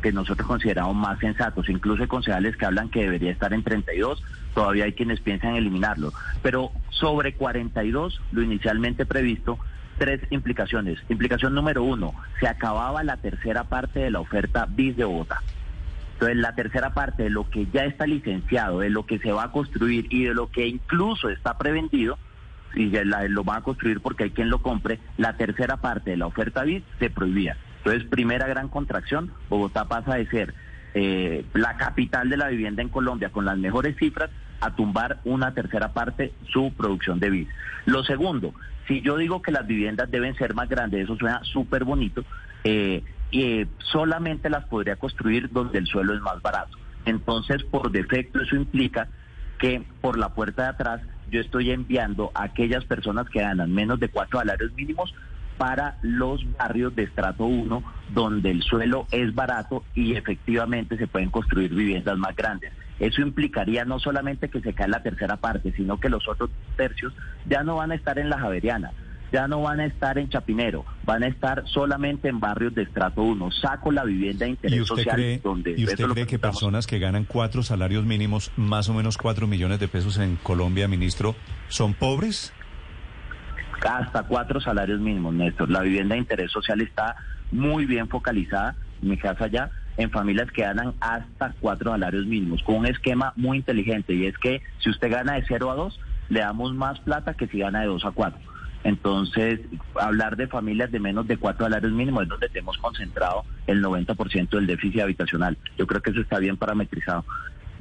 que 0.00 0.12
nosotros 0.12 0.46
consideramos 0.46 0.96
más 0.96 1.18
sensatos. 1.18 1.68
Incluso 1.68 2.02
hay 2.02 2.08
concejales 2.08 2.56
que 2.56 2.66
hablan 2.66 2.88
que 2.88 3.02
debería 3.02 3.30
estar 3.30 3.52
en 3.52 3.62
32, 3.62 4.22
todavía 4.54 4.84
hay 4.84 4.92
quienes 4.92 5.20
piensan 5.20 5.56
eliminarlo. 5.56 6.12
Pero 6.42 6.72
sobre 6.90 7.34
42, 7.34 8.20
lo 8.32 8.42
inicialmente 8.42 9.06
previsto, 9.06 9.58
tres 9.98 10.20
implicaciones. 10.30 10.98
Implicación 11.08 11.54
número 11.54 11.82
uno, 11.82 12.14
se 12.40 12.48
acababa 12.48 13.04
la 13.04 13.18
tercera 13.18 13.64
parte 13.64 14.00
de 14.00 14.10
la 14.10 14.20
oferta 14.20 14.66
BIS 14.68 14.96
de 14.96 15.04
Bogotá. 15.04 15.42
Entonces, 16.14 16.36
la 16.38 16.54
tercera 16.54 16.92
parte 16.92 17.24
de 17.24 17.30
lo 17.30 17.48
que 17.48 17.66
ya 17.72 17.84
está 17.84 18.06
licenciado, 18.06 18.80
de 18.80 18.90
lo 18.90 19.06
que 19.06 19.18
se 19.18 19.32
va 19.32 19.44
a 19.44 19.52
construir 19.52 20.06
y 20.10 20.24
de 20.24 20.34
lo 20.34 20.50
que 20.50 20.66
incluso 20.66 21.30
está 21.30 21.56
prevendido, 21.56 22.18
y 22.74 22.90
lo 23.28 23.44
van 23.44 23.58
a 23.58 23.62
construir 23.62 24.00
porque 24.00 24.24
hay 24.24 24.30
quien 24.30 24.50
lo 24.50 24.62
compre, 24.62 24.98
la 25.16 25.36
tercera 25.36 25.78
parte 25.78 26.10
de 26.10 26.16
la 26.16 26.26
oferta 26.26 26.62
BID 26.64 26.82
se 26.98 27.10
prohibía. 27.10 27.56
Entonces, 27.78 28.04
primera 28.08 28.46
gran 28.46 28.68
contracción, 28.68 29.32
Bogotá 29.48 29.86
pasa 29.86 30.14
de 30.16 30.26
ser 30.26 30.54
eh, 30.94 31.44
la 31.54 31.76
capital 31.76 32.28
de 32.28 32.36
la 32.36 32.48
vivienda 32.48 32.82
en 32.82 32.88
Colombia 32.88 33.30
con 33.30 33.44
las 33.44 33.58
mejores 33.58 33.96
cifras 33.96 34.30
a 34.60 34.74
tumbar 34.74 35.20
una 35.24 35.54
tercera 35.54 35.92
parte 35.92 36.32
su 36.52 36.72
producción 36.74 37.18
de 37.18 37.30
BID. 37.30 37.48
Lo 37.86 38.04
segundo, 38.04 38.54
si 38.86 39.00
yo 39.00 39.16
digo 39.16 39.40
que 39.40 39.52
las 39.52 39.66
viviendas 39.66 40.10
deben 40.10 40.34
ser 40.34 40.54
más 40.54 40.68
grandes, 40.68 41.04
eso 41.04 41.16
suena 41.16 41.40
súper 41.44 41.84
bonito, 41.84 42.24
eh, 42.64 43.02
eh, 43.32 43.66
solamente 43.78 44.50
las 44.50 44.64
podría 44.64 44.96
construir 44.96 45.50
donde 45.50 45.78
el 45.78 45.86
suelo 45.86 46.14
es 46.14 46.20
más 46.20 46.42
barato. 46.42 46.76
Entonces, 47.06 47.62
por 47.64 47.90
defecto, 47.90 48.40
eso 48.42 48.56
implica 48.56 49.08
que 49.58 49.82
por 50.00 50.18
la 50.18 50.30
puerta 50.30 50.64
de 50.64 50.68
atrás 50.70 51.00
yo 51.30 51.40
estoy 51.40 51.70
enviando 51.70 52.30
a 52.34 52.44
aquellas 52.44 52.84
personas 52.84 53.28
que 53.28 53.40
ganan 53.40 53.72
menos 53.72 53.98
de 54.00 54.08
cuatro 54.08 54.40
salarios 54.40 54.72
mínimos 54.72 55.14
para 55.56 55.98
los 56.02 56.40
barrios 56.56 56.94
de 56.96 57.02
estrato 57.02 57.44
1, 57.44 57.84
donde 58.14 58.50
el 58.50 58.62
suelo 58.62 59.06
es 59.10 59.34
barato 59.34 59.84
y 59.94 60.14
efectivamente 60.14 60.96
se 60.96 61.06
pueden 61.06 61.30
construir 61.30 61.74
viviendas 61.74 62.16
más 62.16 62.34
grandes. 62.34 62.72
Eso 62.98 63.20
implicaría 63.20 63.84
no 63.84 63.98
solamente 63.98 64.48
que 64.48 64.60
se 64.60 64.72
cae 64.72 64.88
la 64.88 65.02
tercera 65.02 65.36
parte, 65.36 65.72
sino 65.76 66.00
que 66.00 66.08
los 66.08 66.26
otros 66.28 66.50
tercios 66.76 67.12
ya 67.46 67.62
no 67.62 67.76
van 67.76 67.92
a 67.92 67.94
estar 67.94 68.18
en 68.18 68.30
la 68.30 68.38
Javeriana, 68.38 68.92
ya 69.32 69.48
no 69.48 69.62
van 69.62 69.80
a 69.80 69.86
estar 69.86 70.18
en 70.18 70.28
Chapinero, 70.28 70.84
van 71.04 71.22
a 71.22 71.28
estar 71.28 71.64
solamente 71.66 72.28
en 72.28 72.40
barrios 72.40 72.74
de 72.74 72.82
estrato 72.82 73.22
1. 73.22 73.50
Saco 73.52 73.92
la 73.92 74.04
vivienda 74.04 74.44
de 74.44 74.50
interés 74.52 74.78
¿Y 74.78 74.80
usted 74.82 74.96
social 74.96 75.16
cree, 75.16 75.38
donde 75.38 75.74
¿y 75.76 75.84
usted 75.84 76.04
cree 76.06 76.26
que 76.26 76.38
personas 76.38 76.86
que 76.86 76.98
ganan 76.98 77.24
cuatro 77.24 77.62
salarios 77.62 78.04
mínimos, 78.04 78.50
más 78.56 78.88
o 78.88 78.94
menos 78.94 79.16
cuatro 79.16 79.46
millones 79.46 79.80
de 79.80 79.88
pesos 79.88 80.18
en 80.18 80.36
Colombia, 80.36 80.88
ministro, 80.88 81.34
son 81.68 81.94
pobres? 81.94 82.52
hasta 83.88 84.24
cuatro 84.24 84.60
salarios 84.60 85.00
mínimos, 85.00 85.34
Néstor. 85.34 85.70
La 85.70 85.80
vivienda 85.80 86.14
de 86.14 86.20
interés 86.20 86.50
social 86.50 86.80
está 86.80 87.16
muy 87.50 87.86
bien 87.86 88.08
focalizada, 88.08 88.76
en 89.02 89.08
mi 89.08 89.16
casa 89.16 89.46
ya, 89.46 89.70
en 89.96 90.10
familias 90.10 90.50
que 90.50 90.62
ganan 90.62 90.94
hasta 91.00 91.54
cuatro 91.60 91.92
salarios 91.92 92.26
mínimos, 92.26 92.62
con 92.62 92.76
un 92.76 92.86
esquema 92.86 93.32
muy 93.36 93.58
inteligente, 93.58 94.14
y 94.14 94.26
es 94.26 94.36
que 94.38 94.62
si 94.78 94.90
usted 94.90 95.10
gana 95.10 95.34
de 95.34 95.44
0 95.46 95.70
a 95.70 95.74
2, 95.74 96.00
le 96.28 96.40
damos 96.40 96.74
más 96.74 97.00
plata 97.00 97.34
que 97.34 97.46
si 97.48 97.58
gana 97.58 97.80
de 97.80 97.86
2 97.86 98.04
a 98.04 98.10
4. 98.10 98.40
Entonces, 98.84 99.60
hablar 99.94 100.36
de 100.36 100.46
familias 100.46 100.90
de 100.90 101.00
menos 101.00 101.26
de 101.28 101.36
cuatro 101.36 101.66
salarios 101.66 101.92
mínimos 101.92 102.22
es 102.22 102.28
donde 102.30 102.48
tenemos 102.48 102.78
concentrado 102.78 103.44
el 103.66 103.82
90% 103.82 104.48
del 104.50 104.66
déficit 104.66 105.00
habitacional. 105.00 105.58
Yo 105.76 105.86
creo 105.86 106.00
que 106.00 106.10
eso 106.10 106.20
está 106.20 106.38
bien 106.38 106.56
parametrizado. 106.56 107.24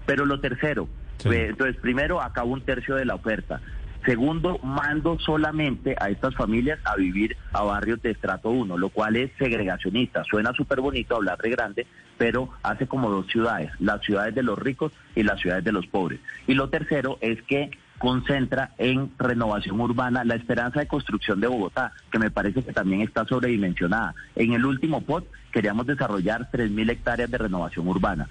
Pero 0.06 0.26
lo 0.26 0.40
tercero, 0.40 0.88
Sí. 1.18 1.30
eh, 1.30 1.48
entonces, 1.50 1.78
primero, 1.78 2.22
acabo 2.22 2.52
un 2.54 2.62
tercio 2.62 2.96
de 2.96 3.06
la 3.06 3.16
oferta. 3.16 3.62
Segundo, 4.06 4.60
mando 4.64 5.20
solamente 5.20 5.96
a 6.00 6.10
estas 6.10 6.34
familias 6.36 6.80
a 6.86 6.96
vivir 6.96 7.36
a 7.52 7.64
barrios 7.64 8.02
de 8.02 8.12
estrato 8.12 8.50
1, 8.50 8.78
lo 8.78 8.90
cual 8.90 9.18
es 9.18 9.30
segregacionista. 9.38 10.24
Suena 10.24 10.54
súper 10.54 10.80
bonito 10.80 11.18
hablar 11.18 11.38
de 11.40 11.50
grande, 11.50 11.86
pero 12.18 12.50
hace 12.64 12.88
como 12.88 13.10
dos 13.10 13.28
ciudades, 13.28 13.72
las 13.80 14.02
ciudades 14.02 14.34
de 14.36 14.44
los 14.44 14.58
ricos 14.58 14.94
y 15.16 15.24
las 15.24 15.40
ciudades 15.42 15.66
de 15.66 15.74
los 15.74 15.86
pobres. 15.88 16.22
Y 16.48 16.54
lo 16.54 16.70
tercero 16.70 17.18
es 17.20 17.42
que 17.44 17.72
concentra 18.00 18.72
en 18.78 19.12
renovación 19.20 19.80
urbana 19.80 20.24
la 20.24 20.36
esperanza 20.36 20.80
de 20.80 20.88
construcción 20.88 21.40
de 21.40 21.48
Bogotá, 21.48 21.92
que 22.12 22.18
me 22.18 22.32
parece 22.32 22.64
que 22.64 22.74
también 22.74 23.02
está 23.02 23.26
sobredimensionada. 23.26 24.16
En 24.36 24.54
el 24.54 24.66
último 24.66 25.02
POT 25.02 25.28
queríamos 25.52 25.86
desarrollar 25.86 26.50
3.000 26.52 26.90
hectáreas 26.90 27.30
de 27.30 27.38
renovación 27.38 27.88
urbana. 27.88 28.28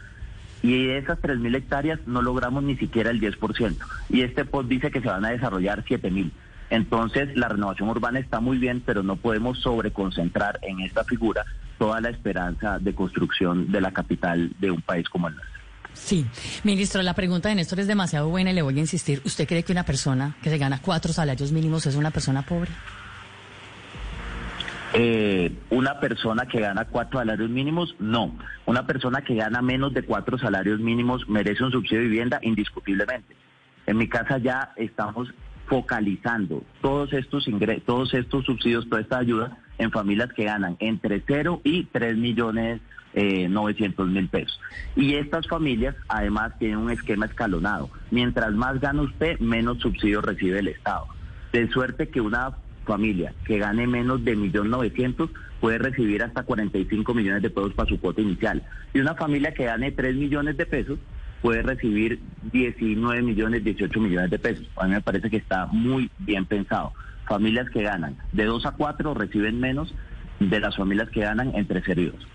Y 0.63 0.87
de 0.87 0.99
esas 0.99 1.21
3.000 1.21 1.55
hectáreas 1.55 2.01
no 2.07 2.23
logramos 2.23 2.65
ni 2.65 2.77
siquiera 2.77 3.11
el 3.11 3.21
10%. 3.21 3.77
Y 4.09 4.23
este 4.23 4.45
POT 4.45 4.67
dice 4.67 4.91
que 4.91 5.01
se 5.01 5.09
van 5.09 5.25
a 5.25 5.31
desarrollar 5.31 5.85
7.000. 5.85 6.31
Entonces, 6.71 7.35
la 7.37 7.49
renovación 7.49 7.89
urbana 7.89 8.19
está 8.19 8.41
muy 8.41 8.59
bien, 8.59 8.83
pero 8.85 9.03
no 9.03 9.17
podemos 9.17 9.59
sobreconcentrar 9.61 10.59
en 10.63 10.81
esta 10.81 11.05
figura 11.05 11.45
toda 11.79 12.01
la 12.01 12.11
esperanza 12.11 12.79
de 12.79 12.95
construcción 12.95 13.71
de 13.71 13.81
la 13.81 13.93
capital 13.93 14.51
de 14.59 14.71
un 14.71 14.83
país 14.83 15.09
como 15.09 15.29
el 15.29 15.37
nuestro. 15.37 15.58
Sí, 15.99 16.25
ministro, 16.65 17.03
la 17.03 17.13
pregunta 17.13 17.49
de 17.51 17.57
Néstor 17.57 17.81
es 17.81 17.87
demasiado 17.87 18.29
buena 18.29 18.51
y 18.51 18.55
le 18.55 18.63
voy 18.63 18.77
a 18.77 18.81
insistir. 18.81 19.21
¿Usted 19.25 19.47
cree 19.47 19.63
que 19.63 19.73
una 19.73 19.85
persona 19.85 20.37
que 20.43 20.49
se 20.49 20.57
gana 20.57 20.81
cuatro 20.81 21.13
salarios 21.13 21.53
mínimos 21.53 21.85
es 21.87 21.97
una 21.97 22.11
persona 22.11 22.43
pobre? 22.43 22.71
Eh, 24.95 25.53
una 25.69 26.01
persona 26.01 26.47
que 26.47 26.61
gana 26.61 26.87
cuatro 26.87 27.19
salarios 27.19 27.51
mínimos, 27.51 27.95
no. 27.99 28.39
Una 28.65 28.87
persona 28.87 29.21
que 29.23 29.35
gana 29.35 29.61
menos 29.61 29.93
de 29.93 30.03
cuatro 30.03 30.39
salarios 30.39 30.81
mínimos 30.81 31.29
merece 31.29 31.63
un 31.63 31.73
subsidio 31.73 31.99
de 31.99 32.09
vivienda 32.09 32.39
indiscutiblemente. 32.41 33.37
En 33.87 33.99
mi 33.99 34.09
casa 34.09 34.39
ya 34.39 34.73
estamos 34.77 35.29
focalizando 35.69 36.63
todos 36.81 37.13
estos 37.13 37.47
ingresos, 37.47 37.85
todos 37.85 38.15
estos 38.15 38.45
subsidios, 38.45 38.89
toda 38.89 39.03
esta 39.03 39.19
ayuda 39.19 39.59
en 39.79 39.91
familias 39.91 40.33
que 40.33 40.45
ganan 40.45 40.77
entre 40.81 41.23
0 41.27 41.61
y 41.65 41.85
3 41.85 42.17
millones 42.17 42.81
eh, 43.15 43.49
900 43.49 44.09
mil 44.09 44.29
pesos. 44.29 44.61
Y 44.97 45.15
estas 45.15 45.47
familias 45.49 45.95
además 46.09 46.59
tienen 46.59 46.79
un 46.79 46.91
esquema 46.91 47.27
escalonado. 47.27 47.91
Mientras 48.11 48.53
más 48.53 48.81
gana 48.81 49.03
usted, 49.03 49.39
menos 49.41 49.79
subsidio 49.79 50.21
recibe 50.21 50.59
el 50.59 50.69
Estado. 50.69 51.07
De 51.53 51.69
suerte 51.69 52.09
que 52.09 52.21
una 52.21 52.53
familia 52.85 53.35
que 53.45 53.59
gane 53.59 53.87
menos 53.87 54.25
de 54.25 54.37
1.900.000 54.37 55.31
puede 55.61 55.79
recibir 55.79 56.23
hasta 56.23 56.45
45 56.45 57.15
millones 57.15 57.43
de 57.43 57.51
pesos 57.51 57.75
para 57.75 57.89
su 57.89 57.99
cuota 57.99 58.21
inicial. 58.21 58.63
Y 58.95 59.01
una 59.01 59.15
familia 59.15 59.53
que 59.53 59.65
gane 59.65 59.91
3 59.91 60.15
millones 60.17 60.57
de 60.57 60.67
pesos 60.67 60.99
puede 61.43 61.63
recibir 61.63 62.21
19 62.53 63.23
millones, 63.23 63.65
18 63.65 64.01
millones 64.01 64.31
de 64.31 64.39
pesos. 64.39 64.67
A 64.77 64.87
mí 64.87 64.93
me 64.93 65.01
parece 65.01 65.31
que 65.31 65.37
está 65.37 65.67
muy 65.67 66.11
bien 66.19 66.47
pensado. 66.47 66.93
Familias 67.27 67.69
que 67.71 67.83
ganan 67.83 68.17
de 68.33 68.45
2 68.45 68.67
a 68.67 68.73
4 68.73 69.15
reciben 69.15 69.61
menos 69.61 69.95
de 70.41 70.61
las 70.61 70.77
familias 70.77 71.11
que 71.11 71.21
ganan 71.21 71.55
entre 71.55 71.83
0 71.85 72.01
y 72.01 72.07
2. 72.07 72.27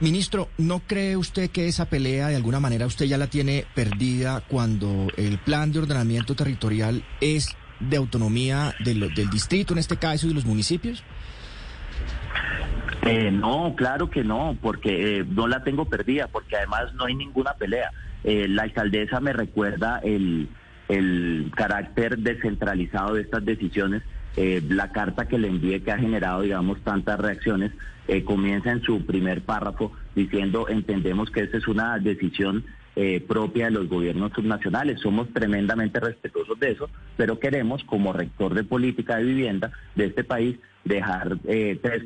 Ministro, 0.00 0.48
¿no 0.58 0.80
cree 0.80 1.16
usted 1.16 1.50
que 1.50 1.66
esa 1.66 1.86
pelea 1.86 2.28
de 2.28 2.36
alguna 2.36 2.60
manera 2.60 2.86
usted 2.86 3.06
ya 3.06 3.18
la 3.18 3.26
tiene 3.26 3.64
perdida 3.74 4.42
cuando 4.46 5.08
el 5.16 5.38
plan 5.38 5.72
de 5.72 5.80
ordenamiento 5.80 6.34
territorial 6.34 7.02
es 7.20 7.56
de 7.80 7.96
autonomía 7.96 8.74
del, 8.84 9.12
del 9.14 9.30
distrito, 9.30 9.74
en 9.74 9.78
este 9.78 9.96
caso, 9.96 10.26
y 10.26 10.28
de 10.30 10.34
los 10.34 10.46
municipios? 10.46 11.02
Eh, 13.06 13.30
no, 13.30 13.74
claro 13.76 14.10
que 14.10 14.24
no, 14.24 14.56
porque 14.60 15.18
eh, 15.18 15.24
no 15.28 15.46
la 15.46 15.62
tengo 15.62 15.84
perdida, 15.84 16.28
porque 16.28 16.56
además 16.56 16.92
no 16.94 17.04
hay 17.04 17.14
ninguna 17.14 17.54
pelea. 17.54 17.90
Eh, 18.24 18.48
la 18.48 18.62
alcaldesa 18.64 19.20
me 19.20 19.32
recuerda 19.32 20.00
el, 20.02 20.48
el 20.88 21.50
carácter 21.54 22.18
descentralizado 22.18 23.14
de 23.14 23.22
estas 23.22 23.44
decisiones. 23.44 24.02
Eh, 24.36 24.62
la 24.68 24.92
carta 24.92 25.26
que 25.28 25.38
le 25.38 25.48
envié 25.48 25.82
que 25.82 25.92
ha 25.92 25.98
generado, 25.98 26.42
digamos, 26.42 26.80
tantas 26.82 27.18
reacciones, 27.18 27.72
eh, 28.08 28.22
comienza 28.22 28.70
en 28.70 28.82
su 28.82 29.04
primer 29.06 29.42
párrafo 29.42 29.92
diciendo, 30.14 30.68
entendemos 30.68 31.30
que 31.30 31.40
esta 31.40 31.56
es 31.56 31.66
una 31.66 31.98
decisión 31.98 32.64
eh, 32.94 33.20
propia 33.20 33.66
de 33.66 33.72
los 33.72 33.88
gobiernos 33.88 34.32
subnacionales. 34.32 35.00
Somos 35.00 35.28
tremendamente 35.32 36.00
respetuosos 36.00 36.58
de 36.58 36.72
eso, 36.72 36.88
pero 37.16 37.38
queremos, 37.38 37.84
como 37.84 38.12
rector 38.12 38.54
de 38.54 38.64
política 38.64 39.16
de 39.16 39.24
vivienda 39.24 39.70
de 39.94 40.06
este 40.06 40.24
país, 40.24 40.56
dejar 40.84 41.36
eh, 41.46 41.78
tres 41.82 42.04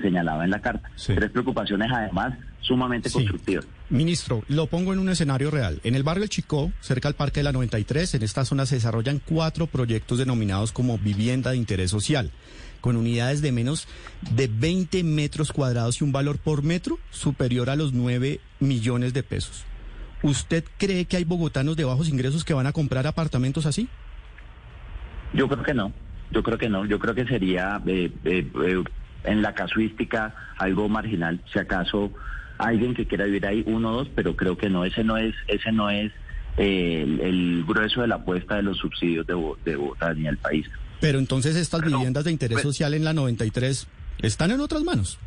señalaba 0.00 0.44
en 0.44 0.50
la 0.50 0.60
carta. 0.60 0.90
Tres 0.96 1.30
preocupaciones 1.30 1.90
además 1.92 2.34
sumamente 2.60 3.10
constructivas. 3.10 3.66
Ministro, 3.90 4.42
lo 4.48 4.66
pongo 4.66 4.92
en 4.92 4.98
un 4.98 5.08
escenario 5.08 5.50
real. 5.50 5.80
En 5.84 5.94
el 5.94 6.02
barrio 6.02 6.24
El 6.24 6.30
Chicó, 6.30 6.72
cerca 6.80 7.08
al 7.08 7.14
Parque 7.14 7.40
de 7.40 7.44
la 7.44 7.52
93, 7.52 8.14
en 8.14 8.22
esta 8.22 8.44
zona 8.44 8.66
se 8.66 8.76
desarrollan 8.76 9.20
cuatro 9.24 9.66
proyectos 9.66 10.18
denominados 10.18 10.72
como 10.72 10.98
vivienda 10.98 11.52
de 11.52 11.58
interés 11.58 11.90
social, 11.90 12.30
con 12.80 12.96
unidades 12.96 13.42
de 13.42 13.52
menos 13.52 13.86
de 14.34 14.48
20 14.48 15.04
metros 15.04 15.52
cuadrados 15.52 16.00
y 16.00 16.04
un 16.04 16.12
valor 16.12 16.38
por 16.38 16.62
metro 16.62 16.98
superior 17.10 17.70
a 17.70 17.76
los 17.76 17.92
9 17.92 18.40
millones 18.60 19.14
de 19.14 19.22
pesos. 19.22 19.64
¿Usted 20.22 20.64
cree 20.78 21.04
que 21.04 21.16
hay 21.16 21.24
bogotanos 21.24 21.76
de 21.76 21.84
bajos 21.84 22.08
ingresos 22.08 22.44
que 22.44 22.54
van 22.54 22.66
a 22.66 22.72
comprar 22.72 23.06
apartamentos 23.06 23.66
así? 23.66 23.88
Yo 25.32 25.48
creo 25.48 25.62
que 25.62 25.74
no, 25.74 25.92
yo 26.30 26.42
creo 26.42 26.58
que 26.58 26.68
no, 26.68 26.84
yo 26.84 26.98
creo 26.98 27.14
que 27.14 27.26
sería 27.26 27.80
eh, 27.86 28.10
eh, 28.24 28.50
eh, 28.64 28.84
en 29.26 29.42
la 29.42 29.54
casuística 29.54 30.34
algo 30.58 30.88
marginal, 30.88 31.40
si 31.52 31.58
acaso 31.58 32.12
alguien 32.58 32.94
que 32.94 33.06
quiera 33.06 33.26
vivir 33.26 33.46
ahí 33.46 33.62
uno 33.66 33.90
o 33.90 33.96
dos, 33.98 34.08
pero 34.14 34.36
creo 34.36 34.56
que 34.56 34.70
no, 34.70 34.84
ese 34.84 35.04
no 35.04 35.16
es, 35.16 35.34
ese 35.48 35.72
no 35.72 35.90
es 35.90 36.12
eh, 36.56 37.02
el, 37.02 37.20
el 37.20 37.64
grueso 37.66 38.00
de 38.00 38.08
la 38.08 38.16
apuesta 38.16 38.56
de 38.56 38.62
los 38.62 38.78
subsidios 38.78 39.26
de, 39.26 39.34
de 39.64 39.76
Bogotá 39.76 40.14
ni 40.14 40.26
el 40.26 40.38
país. 40.38 40.66
Pero 41.00 41.18
entonces 41.18 41.56
estas 41.56 41.82
viviendas 41.82 42.24
de 42.24 42.32
interés 42.32 42.62
social 42.62 42.94
en 42.94 43.04
la 43.04 43.12
93 43.12 43.86
están 44.22 44.50
en 44.50 44.60
otras 44.60 44.82
manos. 44.82 45.18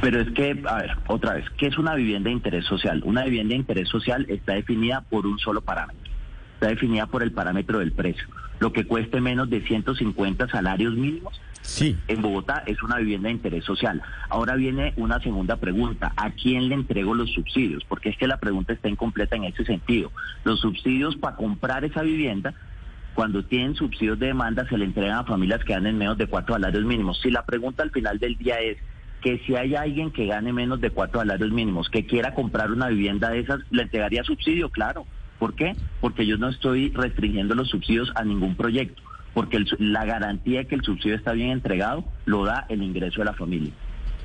Pero 0.00 0.20
es 0.20 0.30
que, 0.32 0.60
a 0.66 0.76
ver, 0.78 0.90
otra 1.06 1.34
vez, 1.34 1.44
¿qué 1.56 1.66
es 1.66 1.78
una 1.78 1.94
vivienda 1.94 2.28
de 2.28 2.34
interés 2.34 2.64
social? 2.66 3.02
Una 3.04 3.24
vivienda 3.24 3.52
de 3.52 3.60
interés 3.60 3.88
social 3.88 4.26
está 4.28 4.54
definida 4.54 5.00
por 5.02 5.26
un 5.26 5.38
solo 5.38 5.62
parámetro. 5.62 6.10
Está 6.54 6.68
definida 6.68 7.06
por 7.06 7.22
el 7.22 7.32
parámetro 7.32 7.78
del 7.78 7.92
precio. 7.92 8.26
Lo 8.60 8.72
que 8.72 8.84
cueste 8.86 9.20
menos 9.20 9.50
de 9.50 9.60
150 9.62 10.48
salarios 10.48 10.94
mínimos 10.94 11.40
Sí. 11.62 11.96
en 12.08 12.20
Bogotá 12.20 12.62
es 12.66 12.82
una 12.82 12.98
vivienda 12.98 13.28
de 13.28 13.34
interés 13.34 13.64
social. 13.64 14.02
Ahora 14.28 14.54
viene 14.54 14.92
una 14.96 15.18
segunda 15.20 15.56
pregunta. 15.56 16.12
¿A 16.16 16.30
quién 16.30 16.68
le 16.68 16.74
entrego 16.74 17.14
los 17.14 17.32
subsidios? 17.32 17.82
Porque 17.88 18.10
es 18.10 18.16
que 18.18 18.26
la 18.26 18.36
pregunta 18.38 18.74
está 18.74 18.88
incompleta 18.90 19.36
en 19.36 19.44
ese 19.44 19.64
sentido. 19.64 20.12
Los 20.44 20.60
subsidios 20.60 21.16
para 21.16 21.36
comprar 21.36 21.84
esa 21.84 22.02
vivienda, 22.02 22.52
cuando 23.14 23.44
tienen 23.44 23.74
subsidios 23.76 24.18
de 24.18 24.26
demanda, 24.26 24.68
se 24.68 24.76
le 24.76 24.84
entregan 24.84 25.16
a 25.18 25.24
familias 25.24 25.64
que 25.64 25.72
ganen 25.72 25.96
menos 25.96 26.18
de 26.18 26.26
cuatro 26.26 26.54
salarios 26.54 26.84
mínimos. 26.84 27.18
Si 27.22 27.30
la 27.30 27.46
pregunta 27.46 27.82
al 27.82 27.90
final 27.90 28.18
del 28.18 28.36
día 28.36 28.60
es 28.60 28.76
que 29.22 29.38
si 29.46 29.56
hay 29.56 29.74
alguien 29.74 30.10
que 30.10 30.26
gane 30.26 30.52
menos 30.52 30.82
de 30.82 30.90
cuatro 30.90 31.20
salarios 31.20 31.50
mínimos, 31.50 31.88
que 31.88 32.04
quiera 32.04 32.34
comprar 32.34 32.70
una 32.70 32.88
vivienda 32.88 33.30
de 33.30 33.38
esas, 33.40 33.60
¿le 33.70 33.82
entregaría 33.84 34.22
subsidio? 34.22 34.68
Claro. 34.68 35.06
¿Por 35.44 35.54
qué? 35.56 35.76
Porque 36.00 36.24
yo 36.24 36.38
no 36.38 36.48
estoy 36.48 36.88
restringiendo 36.88 37.54
los 37.54 37.68
subsidios 37.68 38.10
a 38.14 38.24
ningún 38.24 38.54
proyecto, 38.54 39.02
porque 39.34 39.58
el 39.58 39.66
la 39.78 40.06
garantía 40.06 40.60
de 40.60 40.66
que 40.66 40.74
el 40.74 40.80
subsidio 40.80 41.16
está 41.16 41.32
bien 41.34 41.50
entregado 41.50 42.02
lo 42.24 42.46
da 42.46 42.64
el 42.70 42.82
ingreso 42.82 43.20
de 43.20 43.26
la 43.26 43.34
familia, 43.34 43.70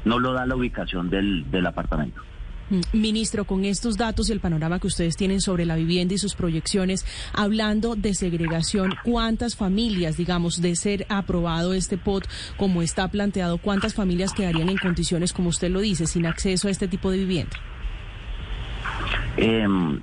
no 0.06 0.18
lo 0.18 0.32
da 0.32 0.46
la 0.46 0.56
ubicación 0.56 1.10
del, 1.10 1.52
del 1.52 1.66
apartamento. 1.66 2.22
Mm, 2.70 2.80
Ministro, 2.94 3.44
con 3.44 3.66
estos 3.66 3.98
datos 3.98 4.30
y 4.30 4.32
el 4.32 4.40
panorama 4.40 4.80
que 4.80 4.88
ustedes 4.88 5.18
tienen 5.18 5.42
sobre 5.42 5.66
la 5.66 5.76
vivienda 5.76 6.14
y 6.14 6.20
sus 6.20 6.36
proyecciones, 6.36 7.06
hablando 7.34 7.98
de 7.98 8.14
segregación, 8.14 8.96
¿cuántas 9.04 9.58
familias, 9.58 10.16
digamos, 10.16 10.62
de 10.62 10.74
ser 10.78 11.06
aprobado 11.10 11.74
este 11.74 11.98
POT 11.98 12.30
como 12.56 12.82
está 12.82 13.10
planteado, 13.10 13.58
cuántas 13.58 13.94
familias 13.94 14.32
quedarían 14.32 14.70
en 14.70 14.78
condiciones, 14.78 15.34
como 15.34 15.50
usted 15.50 15.70
lo 15.70 15.82
dice, 15.82 16.08
sin 16.08 16.26
acceso 16.26 16.70
a 16.70 16.72
este 16.72 16.88
tipo 16.88 17.12
de 17.12 17.18
vivienda? 17.18 17.58
Em, 19.36 20.00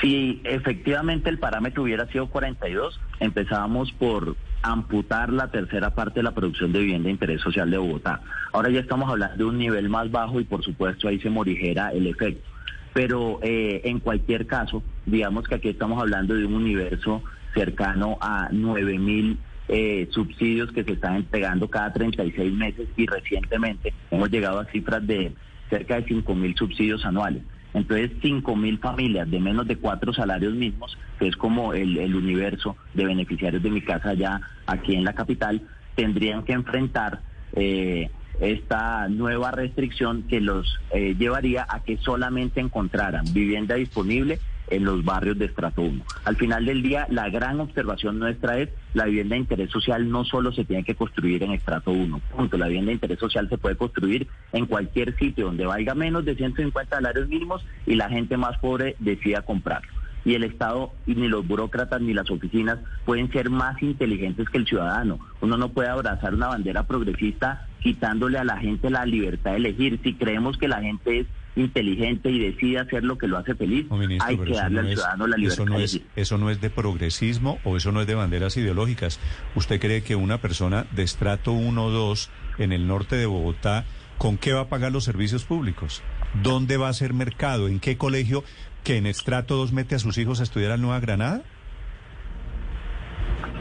si 0.00 0.40
efectivamente 0.44 1.30
el 1.30 1.38
parámetro 1.38 1.82
hubiera 1.82 2.06
sido 2.06 2.28
42, 2.28 3.00
empezábamos 3.20 3.92
por 3.92 4.36
amputar 4.62 5.32
la 5.32 5.50
tercera 5.50 5.94
parte 5.94 6.20
de 6.20 6.24
la 6.24 6.34
producción 6.34 6.72
de 6.72 6.80
vivienda 6.80 7.06
de 7.06 7.12
interés 7.12 7.40
social 7.40 7.70
de 7.70 7.78
Bogotá. 7.78 8.20
Ahora 8.52 8.70
ya 8.70 8.80
estamos 8.80 9.10
hablando 9.10 9.36
de 9.36 9.44
un 9.44 9.58
nivel 9.58 9.88
más 9.88 10.10
bajo 10.10 10.40
y 10.40 10.44
por 10.44 10.62
supuesto 10.62 11.08
ahí 11.08 11.18
se 11.20 11.30
morijera 11.30 11.92
el 11.92 12.06
efecto. 12.06 12.48
Pero 12.92 13.38
eh, 13.42 13.82
en 13.84 14.00
cualquier 14.00 14.46
caso, 14.46 14.82
digamos 15.06 15.46
que 15.46 15.54
aquí 15.54 15.68
estamos 15.68 16.00
hablando 16.00 16.34
de 16.34 16.44
un 16.44 16.54
universo 16.54 17.22
cercano 17.54 18.18
a 18.20 18.48
9 18.50 18.98
mil 18.98 19.38
eh, 19.68 20.08
subsidios 20.10 20.72
que 20.72 20.84
se 20.84 20.92
están 20.92 21.16
entregando 21.16 21.68
cada 21.68 21.92
36 21.92 22.52
meses 22.52 22.88
y 22.96 23.06
recientemente 23.06 23.94
hemos 24.10 24.30
llegado 24.30 24.58
a 24.58 24.64
cifras 24.66 25.06
de 25.06 25.32
cerca 25.68 25.96
de 25.96 26.04
5 26.04 26.34
mil 26.34 26.54
subsidios 26.56 27.04
anuales. 27.04 27.42
Entonces, 27.72 28.10
5 28.20 28.56
mil 28.56 28.78
familias 28.78 29.30
de 29.30 29.38
menos 29.38 29.66
de 29.66 29.76
cuatro 29.76 30.12
salarios 30.12 30.54
mismos, 30.54 30.98
que 31.18 31.28
es 31.28 31.36
como 31.36 31.72
el, 31.72 31.98
el 31.98 32.14
universo 32.14 32.76
de 32.94 33.04
beneficiarios 33.04 33.62
de 33.62 33.70
mi 33.70 33.82
casa 33.82 34.14
ya 34.14 34.40
aquí 34.66 34.94
en 34.94 35.04
la 35.04 35.14
capital, 35.14 35.62
tendrían 35.94 36.44
que 36.44 36.52
enfrentar 36.52 37.20
eh, 37.54 38.10
esta 38.40 39.08
nueva 39.08 39.50
restricción 39.50 40.24
que 40.24 40.40
los 40.40 40.80
eh, 40.92 41.14
llevaría 41.18 41.66
a 41.68 41.80
que 41.80 41.98
solamente 41.98 42.60
encontraran 42.60 43.32
vivienda 43.32 43.74
disponible 43.74 44.40
en 44.70 44.84
los 44.84 45.04
barrios 45.04 45.38
de 45.38 45.46
estrato 45.46 45.82
1. 45.82 46.02
Al 46.24 46.36
final 46.36 46.64
del 46.64 46.82
día, 46.82 47.06
la 47.10 47.28
gran 47.28 47.60
observación 47.60 48.18
nuestra 48.18 48.58
es 48.58 48.70
la 48.94 49.04
vivienda 49.04 49.34
de 49.34 49.40
interés 49.40 49.70
social 49.70 50.10
no 50.10 50.24
solo 50.24 50.52
se 50.52 50.64
tiene 50.64 50.84
que 50.84 50.94
construir 50.94 51.42
en 51.42 51.52
estrato 51.52 51.90
1, 51.90 52.20
punto. 52.36 52.56
La 52.56 52.66
vivienda 52.66 52.90
de 52.90 52.94
interés 52.94 53.18
social 53.18 53.48
se 53.48 53.58
puede 53.58 53.76
construir 53.76 54.28
en 54.52 54.66
cualquier 54.66 55.16
sitio 55.18 55.46
donde 55.46 55.66
valga 55.66 55.94
menos 55.94 56.24
de 56.24 56.34
150 56.34 56.96
salarios 56.96 57.28
mínimos 57.28 57.64
y 57.86 57.94
la 57.94 58.08
gente 58.08 58.36
más 58.36 58.58
pobre 58.58 58.96
decida 58.98 59.42
comprarlo 59.42 60.00
y 60.24 60.34
el 60.34 60.44
Estado 60.44 60.92
y 61.06 61.14
ni 61.14 61.28
los 61.28 61.46
burócratas 61.46 62.00
ni 62.00 62.12
las 62.12 62.30
oficinas 62.30 62.78
pueden 63.04 63.30
ser 63.32 63.50
más 63.50 63.82
inteligentes 63.82 64.48
que 64.48 64.58
el 64.58 64.66
ciudadano. 64.66 65.18
Uno 65.40 65.56
no 65.56 65.70
puede 65.70 65.88
abrazar 65.88 66.34
una 66.34 66.48
bandera 66.48 66.84
progresista 66.84 67.66
quitándole 67.80 68.38
a 68.38 68.44
la 68.44 68.58
gente 68.58 68.90
la 68.90 69.06
libertad 69.06 69.52
de 69.52 69.56
elegir. 69.58 70.00
Si 70.02 70.14
creemos 70.14 70.58
que 70.58 70.68
la 70.68 70.82
gente 70.82 71.20
es 71.20 71.26
inteligente 71.56 72.30
y 72.30 72.38
decide 72.38 72.78
hacer 72.78 73.04
lo 73.04 73.18
que 73.18 73.26
lo 73.26 73.38
hace 73.38 73.54
feliz, 73.54 73.86
hay 74.20 74.38
que 74.38 74.52
darle 74.52 74.80
al 74.80 74.88
ciudadano 74.88 75.26
la 75.26 75.36
libertad 75.36 75.64
eso 75.64 75.70
no 75.70 75.78
de 75.78 75.84
es, 75.84 75.94
elegir. 75.94 76.10
Eso 76.16 76.38
no 76.38 76.50
es 76.50 76.60
de 76.60 76.70
progresismo 76.70 77.58
o 77.64 77.76
eso 77.76 77.92
no 77.92 78.00
es 78.00 78.06
de 78.06 78.14
banderas 78.14 78.56
ideológicas. 78.56 79.20
¿Usted 79.54 79.80
cree 79.80 80.02
que 80.02 80.16
una 80.16 80.38
persona 80.38 80.86
de 80.92 81.02
estrato 81.02 81.52
1 81.52 81.84
o 81.84 81.90
2 81.90 82.30
en 82.58 82.72
el 82.72 82.86
norte 82.86 83.16
de 83.16 83.26
Bogotá, 83.26 83.84
¿con 84.18 84.38
qué 84.38 84.52
va 84.52 84.62
a 84.62 84.68
pagar 84.68 84.92
los 84.92 85.04
servicios 85.04 85.44
públicos? 85.44 86.02
¿Dónde 86.42 86.76
va 86.76 86.88
a 86.88 86.92
ser 86.92 87.12
mercado? 87.12 87.68
¿En 87.68 87.80
qué 87.80 87.96
colegio 87.96 88.44
que 88.84 88.96
en 88.96 89.06
estrato 89.06 89.56
2 89.56 89.72
mete 89.72 89.94
a 89.94 89.98
sus 89.98 90.18
hijos 90.18 90.40
a 90.40 90.44
estudiar 90.44 90.72
a 90.72 90.76
Nueva 90.76 91.00
Granada? 91.00 91.42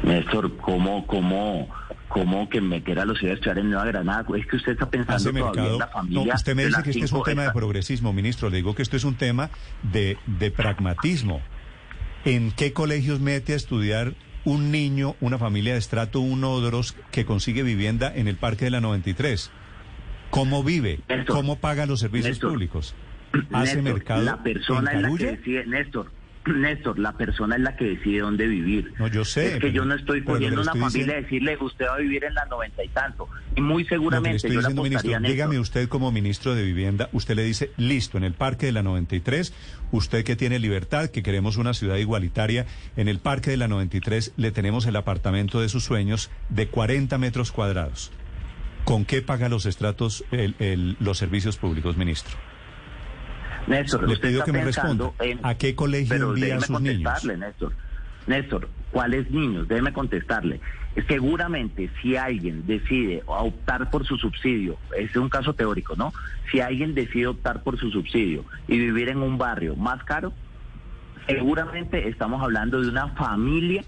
Néstor, 0.04 0.56
¿cómo, 0.58 1.06
cómo, 1.06 1.68
cómo 2.10 2.50
que 2.50 2.60
meter 2.60 3.00
a 3.00 3.06
los 3.06 3.18
hijos 3.20 3.32
a 3.32 3.34
estudiar 3.36 3.60
en 3.60 3.70
Nueva 3.70 3.86
Granada? 3.86 4.26
Es 4.38 4.46
que 4.48 4.58
usted 4.58 4.74
está 4.74 4.90
pensando 4.90 5.16
Hace 5.16 5.30
todavía 5.30 5.46
mercado. 5.52 5.74
en 5.74 5.80
la 5.80 5.88
familia. 5.88 6.26
No, 6.26 6.34
usted 6.36 6.56
me 6.56 6.66
dice 6.66 6.84
que 6.84 6.90
este 6.90 7.06
es 7.06 7.12
un 7.14 7.24
tema 7.24 7.44
de 7.44 7.52
progresismo, 7.52 8.12
ministro. 8.12 8.50
Le 8.50 8.58
digo 8.58 8.76
que 8.76 8.82
esto 8.82 8.98
es 8.98 9.06
un 9.06 9.16
tema 9.16 9.50
de, 9.84 10.18
de 10.26 10.52
pragmatismo. 10.52 11.42
¿En 12.26 12.52
qué 12.52 12.74
colegios 12.74 13.22
mete 13.22 13.54
a 13.54 13.56
estudiar 13.56 14.14
un 14.44 14.72
niño, 14.72 15.16
una 15.22 15.38
familia 15.38 15.74
de 15.74 15.80
estrato 15.80 16.20
1 16.20 16.52
o 16.52 16.60
2 16.60 16.96
que 17.12 17.26
consigue 17.26 17.64
vivienda 17.64 18.12
en 18.14 18.28
el 18.28 18.36
Parque 18.36 18.66
de 18.66 18.72
la 18.72 18.82
93? 18.82 19.52
¿Cómo 20.30 20.64
vive? 20.64 21.00
Néstor, 21.08 21.36
¿Cómo 21.36 21.56
paga 21.60 21.86
los 21.86 22.02
servicios 22.02 22.32
Néstor, 22.32 22.52
públicos? 22.52 22.96
¿Hace 23.54 23.76
Néstor, 23.78 23.84
mercado 23.84 24.22
La 24.24 24.44
persona 24.44 24.92
en 24.92 24.98
es 24.98 25.04
la 25.12 25.18
que 25.18 25.26
decide, 25.38 25.66
Néstor. 25.66 26.12
Néstor, 26.56 27.00
la 27.00 27.14
persona 27.18 27.56
es 27.56 27.62
la 27.62 27.76
que 27.76 27.86
decide 27.86 28.20
dónde 28.20 28.48
vivir. 28.48 28.94
No, 29.00 29.08
yo 29.08 29.26
sé. 29.26 29.46
Es 29.48 29.54
que 29.56 29.60
pero- 29.62 29.74
yo 29.74 29.86
no 29.86 29.96
estoy 29.96 30.24
cogiendo 30.24 30.58
le 30.58 30.62
una 30.64 30.72
estoy 30.72 30.82
familia 30.82 31.14
y 31.20 31.22
diciendo- 31.22 31.48
decirle, 31.50 31.58
usted 31.62 31.86
va 31.88 31.96
a 31.96 31.98
vivir 32.00 32.24
en 32.24 32.34
la 32.34 32.46
noventa 32.46 32.84
y 32.84 32.88
tanto. 32.90 33.28
Y 33.56 33.62
muy 33.62 33.86
seguramente 33.86 34.38
estoy 34.38 34.52
yo 34.52 34.62
le 34.62 34.68
diciendo, 34.68 34.84
ministro, 34.84 35.20
dígame 35.30 35.60
usted 35.60 35.88
como 35.90 36.12
ministro 36.12 36.56
de 36.56 36.64
Vivienda, 36.64 37.10
usted 37.14 37.36
le 37.36 37.44
dice, 37.44 37.72
listo, 37.78 38.18
en 38.18 38.24
el 38.24 38.34
Parque 38.34 38.66
de 38.68 38.72
la 38.72 38.84
93, 38.84 39.54
usted 39.92 40.24
que 40.24 40.36
tiene 40.36 40.60
libertad, 40.60 41.10
que 41.10 41.24
queremos 41.24 41.58
una 41.58 41.74
ciudad 41.74 41.98
igualitaria, 41.98 42.66
en 42.98 43.08
el 43.08 43.20
Parque 43.20 43.52
de 43.52 43.58
la 43.58 43.68
93 43.68 44.34
le 44.38 44.52
tenemos 44.52 44.86
el 44.86 44.96
apartamento 44.96 45.62
de 45.62 45.70
sus 45.70 45.84
sueños 45.84 46.30
de 46.50 46.68
40 46.68 47.18
metros 47.18 47.52
cuadrados. 47.52 48.12
¿Con 48.86 49.06
qué 49.06 49.22
paga 49.22 49.50
los 49.50 49.66
estratos 49.66 50.24
el- 50.32 50.56
el- 50.60 50.96
los 51.00 51.18
servicios 51.18 51.58
públicos, 51.58 51.98
ministro? 51.98 52.38
Néstor, 53.70 54.08
Le 54.08 54.14
usted 54.14 54.28
pido 54.30 54.40
está 54.40 54.46
que 54.46 54.58
me 54.58 54.66
responda 54.66 55.12
responda. 55.20 55.50
¿A 55.50 55.56
qué 55.56 55.76
colegio 55.76 56.10
Pero 56.10 56.30
envía 56.30 56.56
a 56.58 56.60
sus 56.62 56.82
niños? 56.82 57.04
contestarle, 57.04 57.38
Néstor. 57.38 57.74
Néstor, 58.28 58.70
¿cuáles 58.92 59.30
niños? 59.32 59.68
Déjeme 59.68 59.94
contestarle. 59.94 60.60
Seguramente 61.08 61.90
si 62.02 62.16
alguien 62.16 62.66
decide 62.68 63.24
optar 63.26 63.90
por 63.90 64.06
su 64.06 64.18
subsidio, 64.18 64.78
es 64.98 65.16
un 65.16 65.30
caso 65.30 65.54
teórico, 65.54 65.96
¿no? 65.96 66.12
Si 66.52 66.60
alguien 66.62 66.94
decide 66.96 67.28
optar 67.28 67.64
por 67.64 67.78
su 67.80 67.90
subsidio 67.92 68.44
y 68.68 68.78
vivir 68.80 69.10
en 69.10 69.20
un 69.22 69.38
barrio 69.38 69.76
más 69.76 70.04
caro, 70.04 70.34
seguramente 71.28 72.08
estamos 72.10 72.42
hablando 72.42 72.82
de 72.82 72.90
una 72.90 73.10
familia 73.10 73.84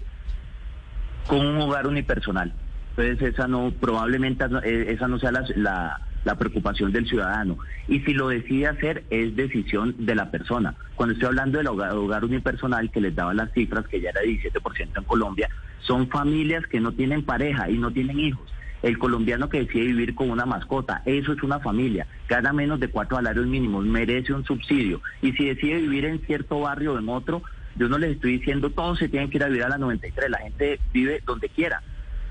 con 1.26 1.44
un 1.44 1.60
hogar 1.60 1.86
unipersonal. 1.86 2.52
Entonces 2.96 3.34
esa 3.34 3.48
no, 3.48 3.72
probablemente 3.80 4.44
eh, 4.64 4.86
esa 4.92 5.08
no 5.08 5.18
sea 5.18 5.32
la, 5.32 5.44
la- 5.56 6.00
la 6.24 6.36
preocupación 6.36 6.92
del 6.92 7.06
ciudadano. 7.06 7.58
Y 7.88 8.00
si 8.00 8.14
lo 8.14 8.28
decide 8.28 8.68
hacer 8.68 9.04
es 9.10 9.34
decisión 9.36 9.94
de 9.98 10.14
la 10.14 10.30
persona. 10.30 10.74
Cuando 10.94 11.14
estoy 11.14 11.28
hablando 11.28 11.58
del 11.58 11.66
hogar, 11.68 12.24
unipersonal, 12.24 12.90
que 12.90 13.00
les 13.00 13.14
daba 13.14 13.34
las 13.34 13.52
cifras, 13.52 13.86
que 13.86 14.00
ya 14.00 14.10
era 14.10 14.22
17% 14.22 14.98
en 14.98 15.04
Colombia, 15.04 15.48
son 15.80 16.08
familias 16.08 16.66
que 16.66 16.80
no 16.80 16.92
tienen 16.92 17.24
pareja 17.24 17.68
y 17.70 17.78
no 17.78 17.90
tienen 17.90 18.18
hijos. 18.18 18.52
El 18.82 18.98
colombiano 18.98 19.48
que 19.48 19.60
decide 19.60 19.86
vivir 19.86 20.14
con 20.14 20.30
una 20.30 20.44
mascota, 20.44 21.02
eso 21.04 21.32
es 21.32 21.42
una 21.42 21.60
familia, 21.60 22.06
gana 22.28 22.52
menos 22.52 22.80
de 22.80 22.88
cuatro 22.88 23.16
salarios 23.16 23.46
mínimos, 23.46 23.84
merece 23.84 24.32
un 24.32 24.44
subsidio. 24.44 25.00
Y 25.22 25.32
si 25.32 25.46
decide 25.46 25.80
vivir 25.80 26.04
en 26.04 26.20
cierto 26.20 26.60
barrio 26.60 26.94
o 26.94 26.98
en 26.98 27.08
otro, 27.08 27.42
yo 27.76 27.88
no 27.88 27.98
les 27.98 28.12
estoy 28.12 28.38
diciendo 28.38 28.70
todos 28.70 28.98
se 28.98 29.08
tienen 29.08 29.30
que 29.30 29.38
ir 29.38 29.44
a 29.44 29.48
vivir 29.48 29.62
a 29.64 29.68
la 29.68 29.78
93, 29.78 30.30
la 30.30 30.38
gente 30.38 30.80
vive 30.92 31.22
donde 31.24 31.48
quiera, 31.48 31.80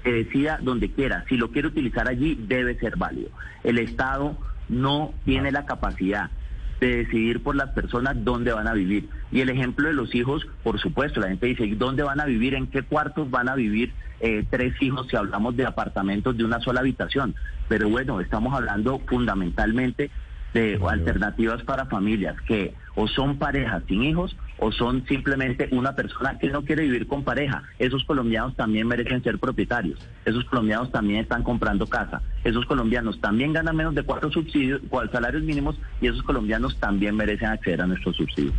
que 0.04 0.12
decida 0.12 0.60
donde 0.62 0.92
quiera. 0.92 1.26
Si 1.30 1.38
lo 1.38 1.52
quiere 1.52 1.68
utilizar 1.68 2.08
allí, 2.08 2.36
debe 2.36 2.78
ser 2.80 2.98
válido. 2.98 3.30
El 3.64 3.78
Estado 3.78 4.38
no 4.70 5.14
tiene 5.26 5.52
la 5.52 5.66
capacidad 5.66 6.32
de 6.80 6.98
decidir 6.98 7.44
por 7.44 7.56
las 7.56 7.70
personas 7.72 8.16
dónde 8.24 8.52
van 8.52 8.68
a 8.68 8.74
vivir. 8.74 9.08
Y 9.32 9.42
el 9.42 9.50
ejemplo 9.50 9.88
de 9.88 9.94
los 9.94 10.14
hijos, 10.16 10.48
por 10.64 10.80
supuesto, 10.80 11.20
la 11.20 11.28
gente 11.28 11.46
dice, 11.46 11.66
¿y 11.66 11.76
¿dónde 11.76 12.02
van 12.02 12.20
a 12.20 12.26
vivir? 12.26 12.56
¿En 12.56 12.68
qué 12.68 12.82
cuartos 12.82 13.30
van 13.30 13.50
a 13.50 13.56
vivir 13.56 13.94
eh, 14.20 14.44
tres 14.50 14.74
hijos 14.82 15.08
si 15.08 15.16
hablamos 15.16 15.56
de 15.56 15.66
apartamentos 15.66 16.36
de 16.36 16.44
una 16.44 16.60
sola 16.60 16.80
habitación? 16.80 17.36
Pero 17.70 17.88
bueno, 17.88 18.20
estamos 18.20 18.54
hablando 18.56 19.00
fundamentalmente 19.06 20.10
de 20.54 20.80
alternativas 20.88 21.64
para 21.64 21.86
familias 21.86 22.36
que 22.48 22.74
o 22.96 23.08
son 23.08 23.38
parejas 23.38 23.84
sin 23.88 24.04
hijos 24.04 24.36
o 24.58 24.72
son 24.72 25.06
simplemente 25.08 25.70
una 25.72 25.96
persona 25.96 26.38
que 26.38 26.50
no 26.50 26.64
quiere 26.64 26.84
vivir 26.84 27.08
con 27.08 27.24
pareja. 27.24 27.64
Esos 27.80 28.04
colombianos 28.04 28.56
también 28.56 28.88
merecen 28.88 29.24
ser 29.24 29.40
propietarios. 29.40 30.00
Esos 30.26 30.46
colombianos 30.46 30.92
también 30.92 31.22
están 31.22 31.44
comprando 31.44 31.88
casa. 31.88 32.22
Esos 32.44 32.66
colombianos 32.66 33.20
también 33.22 33.54
ganan 33.54 33.76
menos 33.76 33.96
de 33.96 34.04
cuatro 34.04 34.32
subsidios, 34.32 34.82
cuatro 34.90 35.12
salarios 35.12 35.44
mínimos 35.44 35.78
y 36.02 36.08
esos 36.08 36.22
colombianos 36.24 36.78
también 36.80 37.16
merecen 37.16 37.48
acceder 37.48 37.82
a 37.82 37.88
nuestros 37.88 38.16
subsidios. 38.16 38.54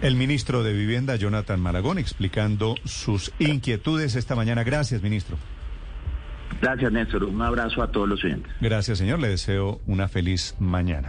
El 0.00 0.14
ministro 0.14 0.62
de 0.62 0.72
Vivienda, 0.72 1.16
Jonathan 1.16 1.60
Malagón, 1.60 1.98
explicando 1.98 2.76
sus 2.84 3.32
inquietudes 3.38 4.14
esta 4.14 4.36
mañana. 4.36 4.62
Gracias, 4.62 5.02
ministro. 5.02 5.36
Gracias, 6.60 6.92
Néstor. 6.92 7.24
Un 7.24 7.42
abrazo 7.42 7.82
a 7.82 7.90
todos 7.90 8.08
los 8.08 8.24
oyentes. 8.24 8.52
Gracias, 8.60 8.98
señor. 8.98 9.18
Le 9.18 9.28
deseo 9.28 9.80
una 9.86 10.08
feliz 10.08 10.56
mañana. 10.58 11.08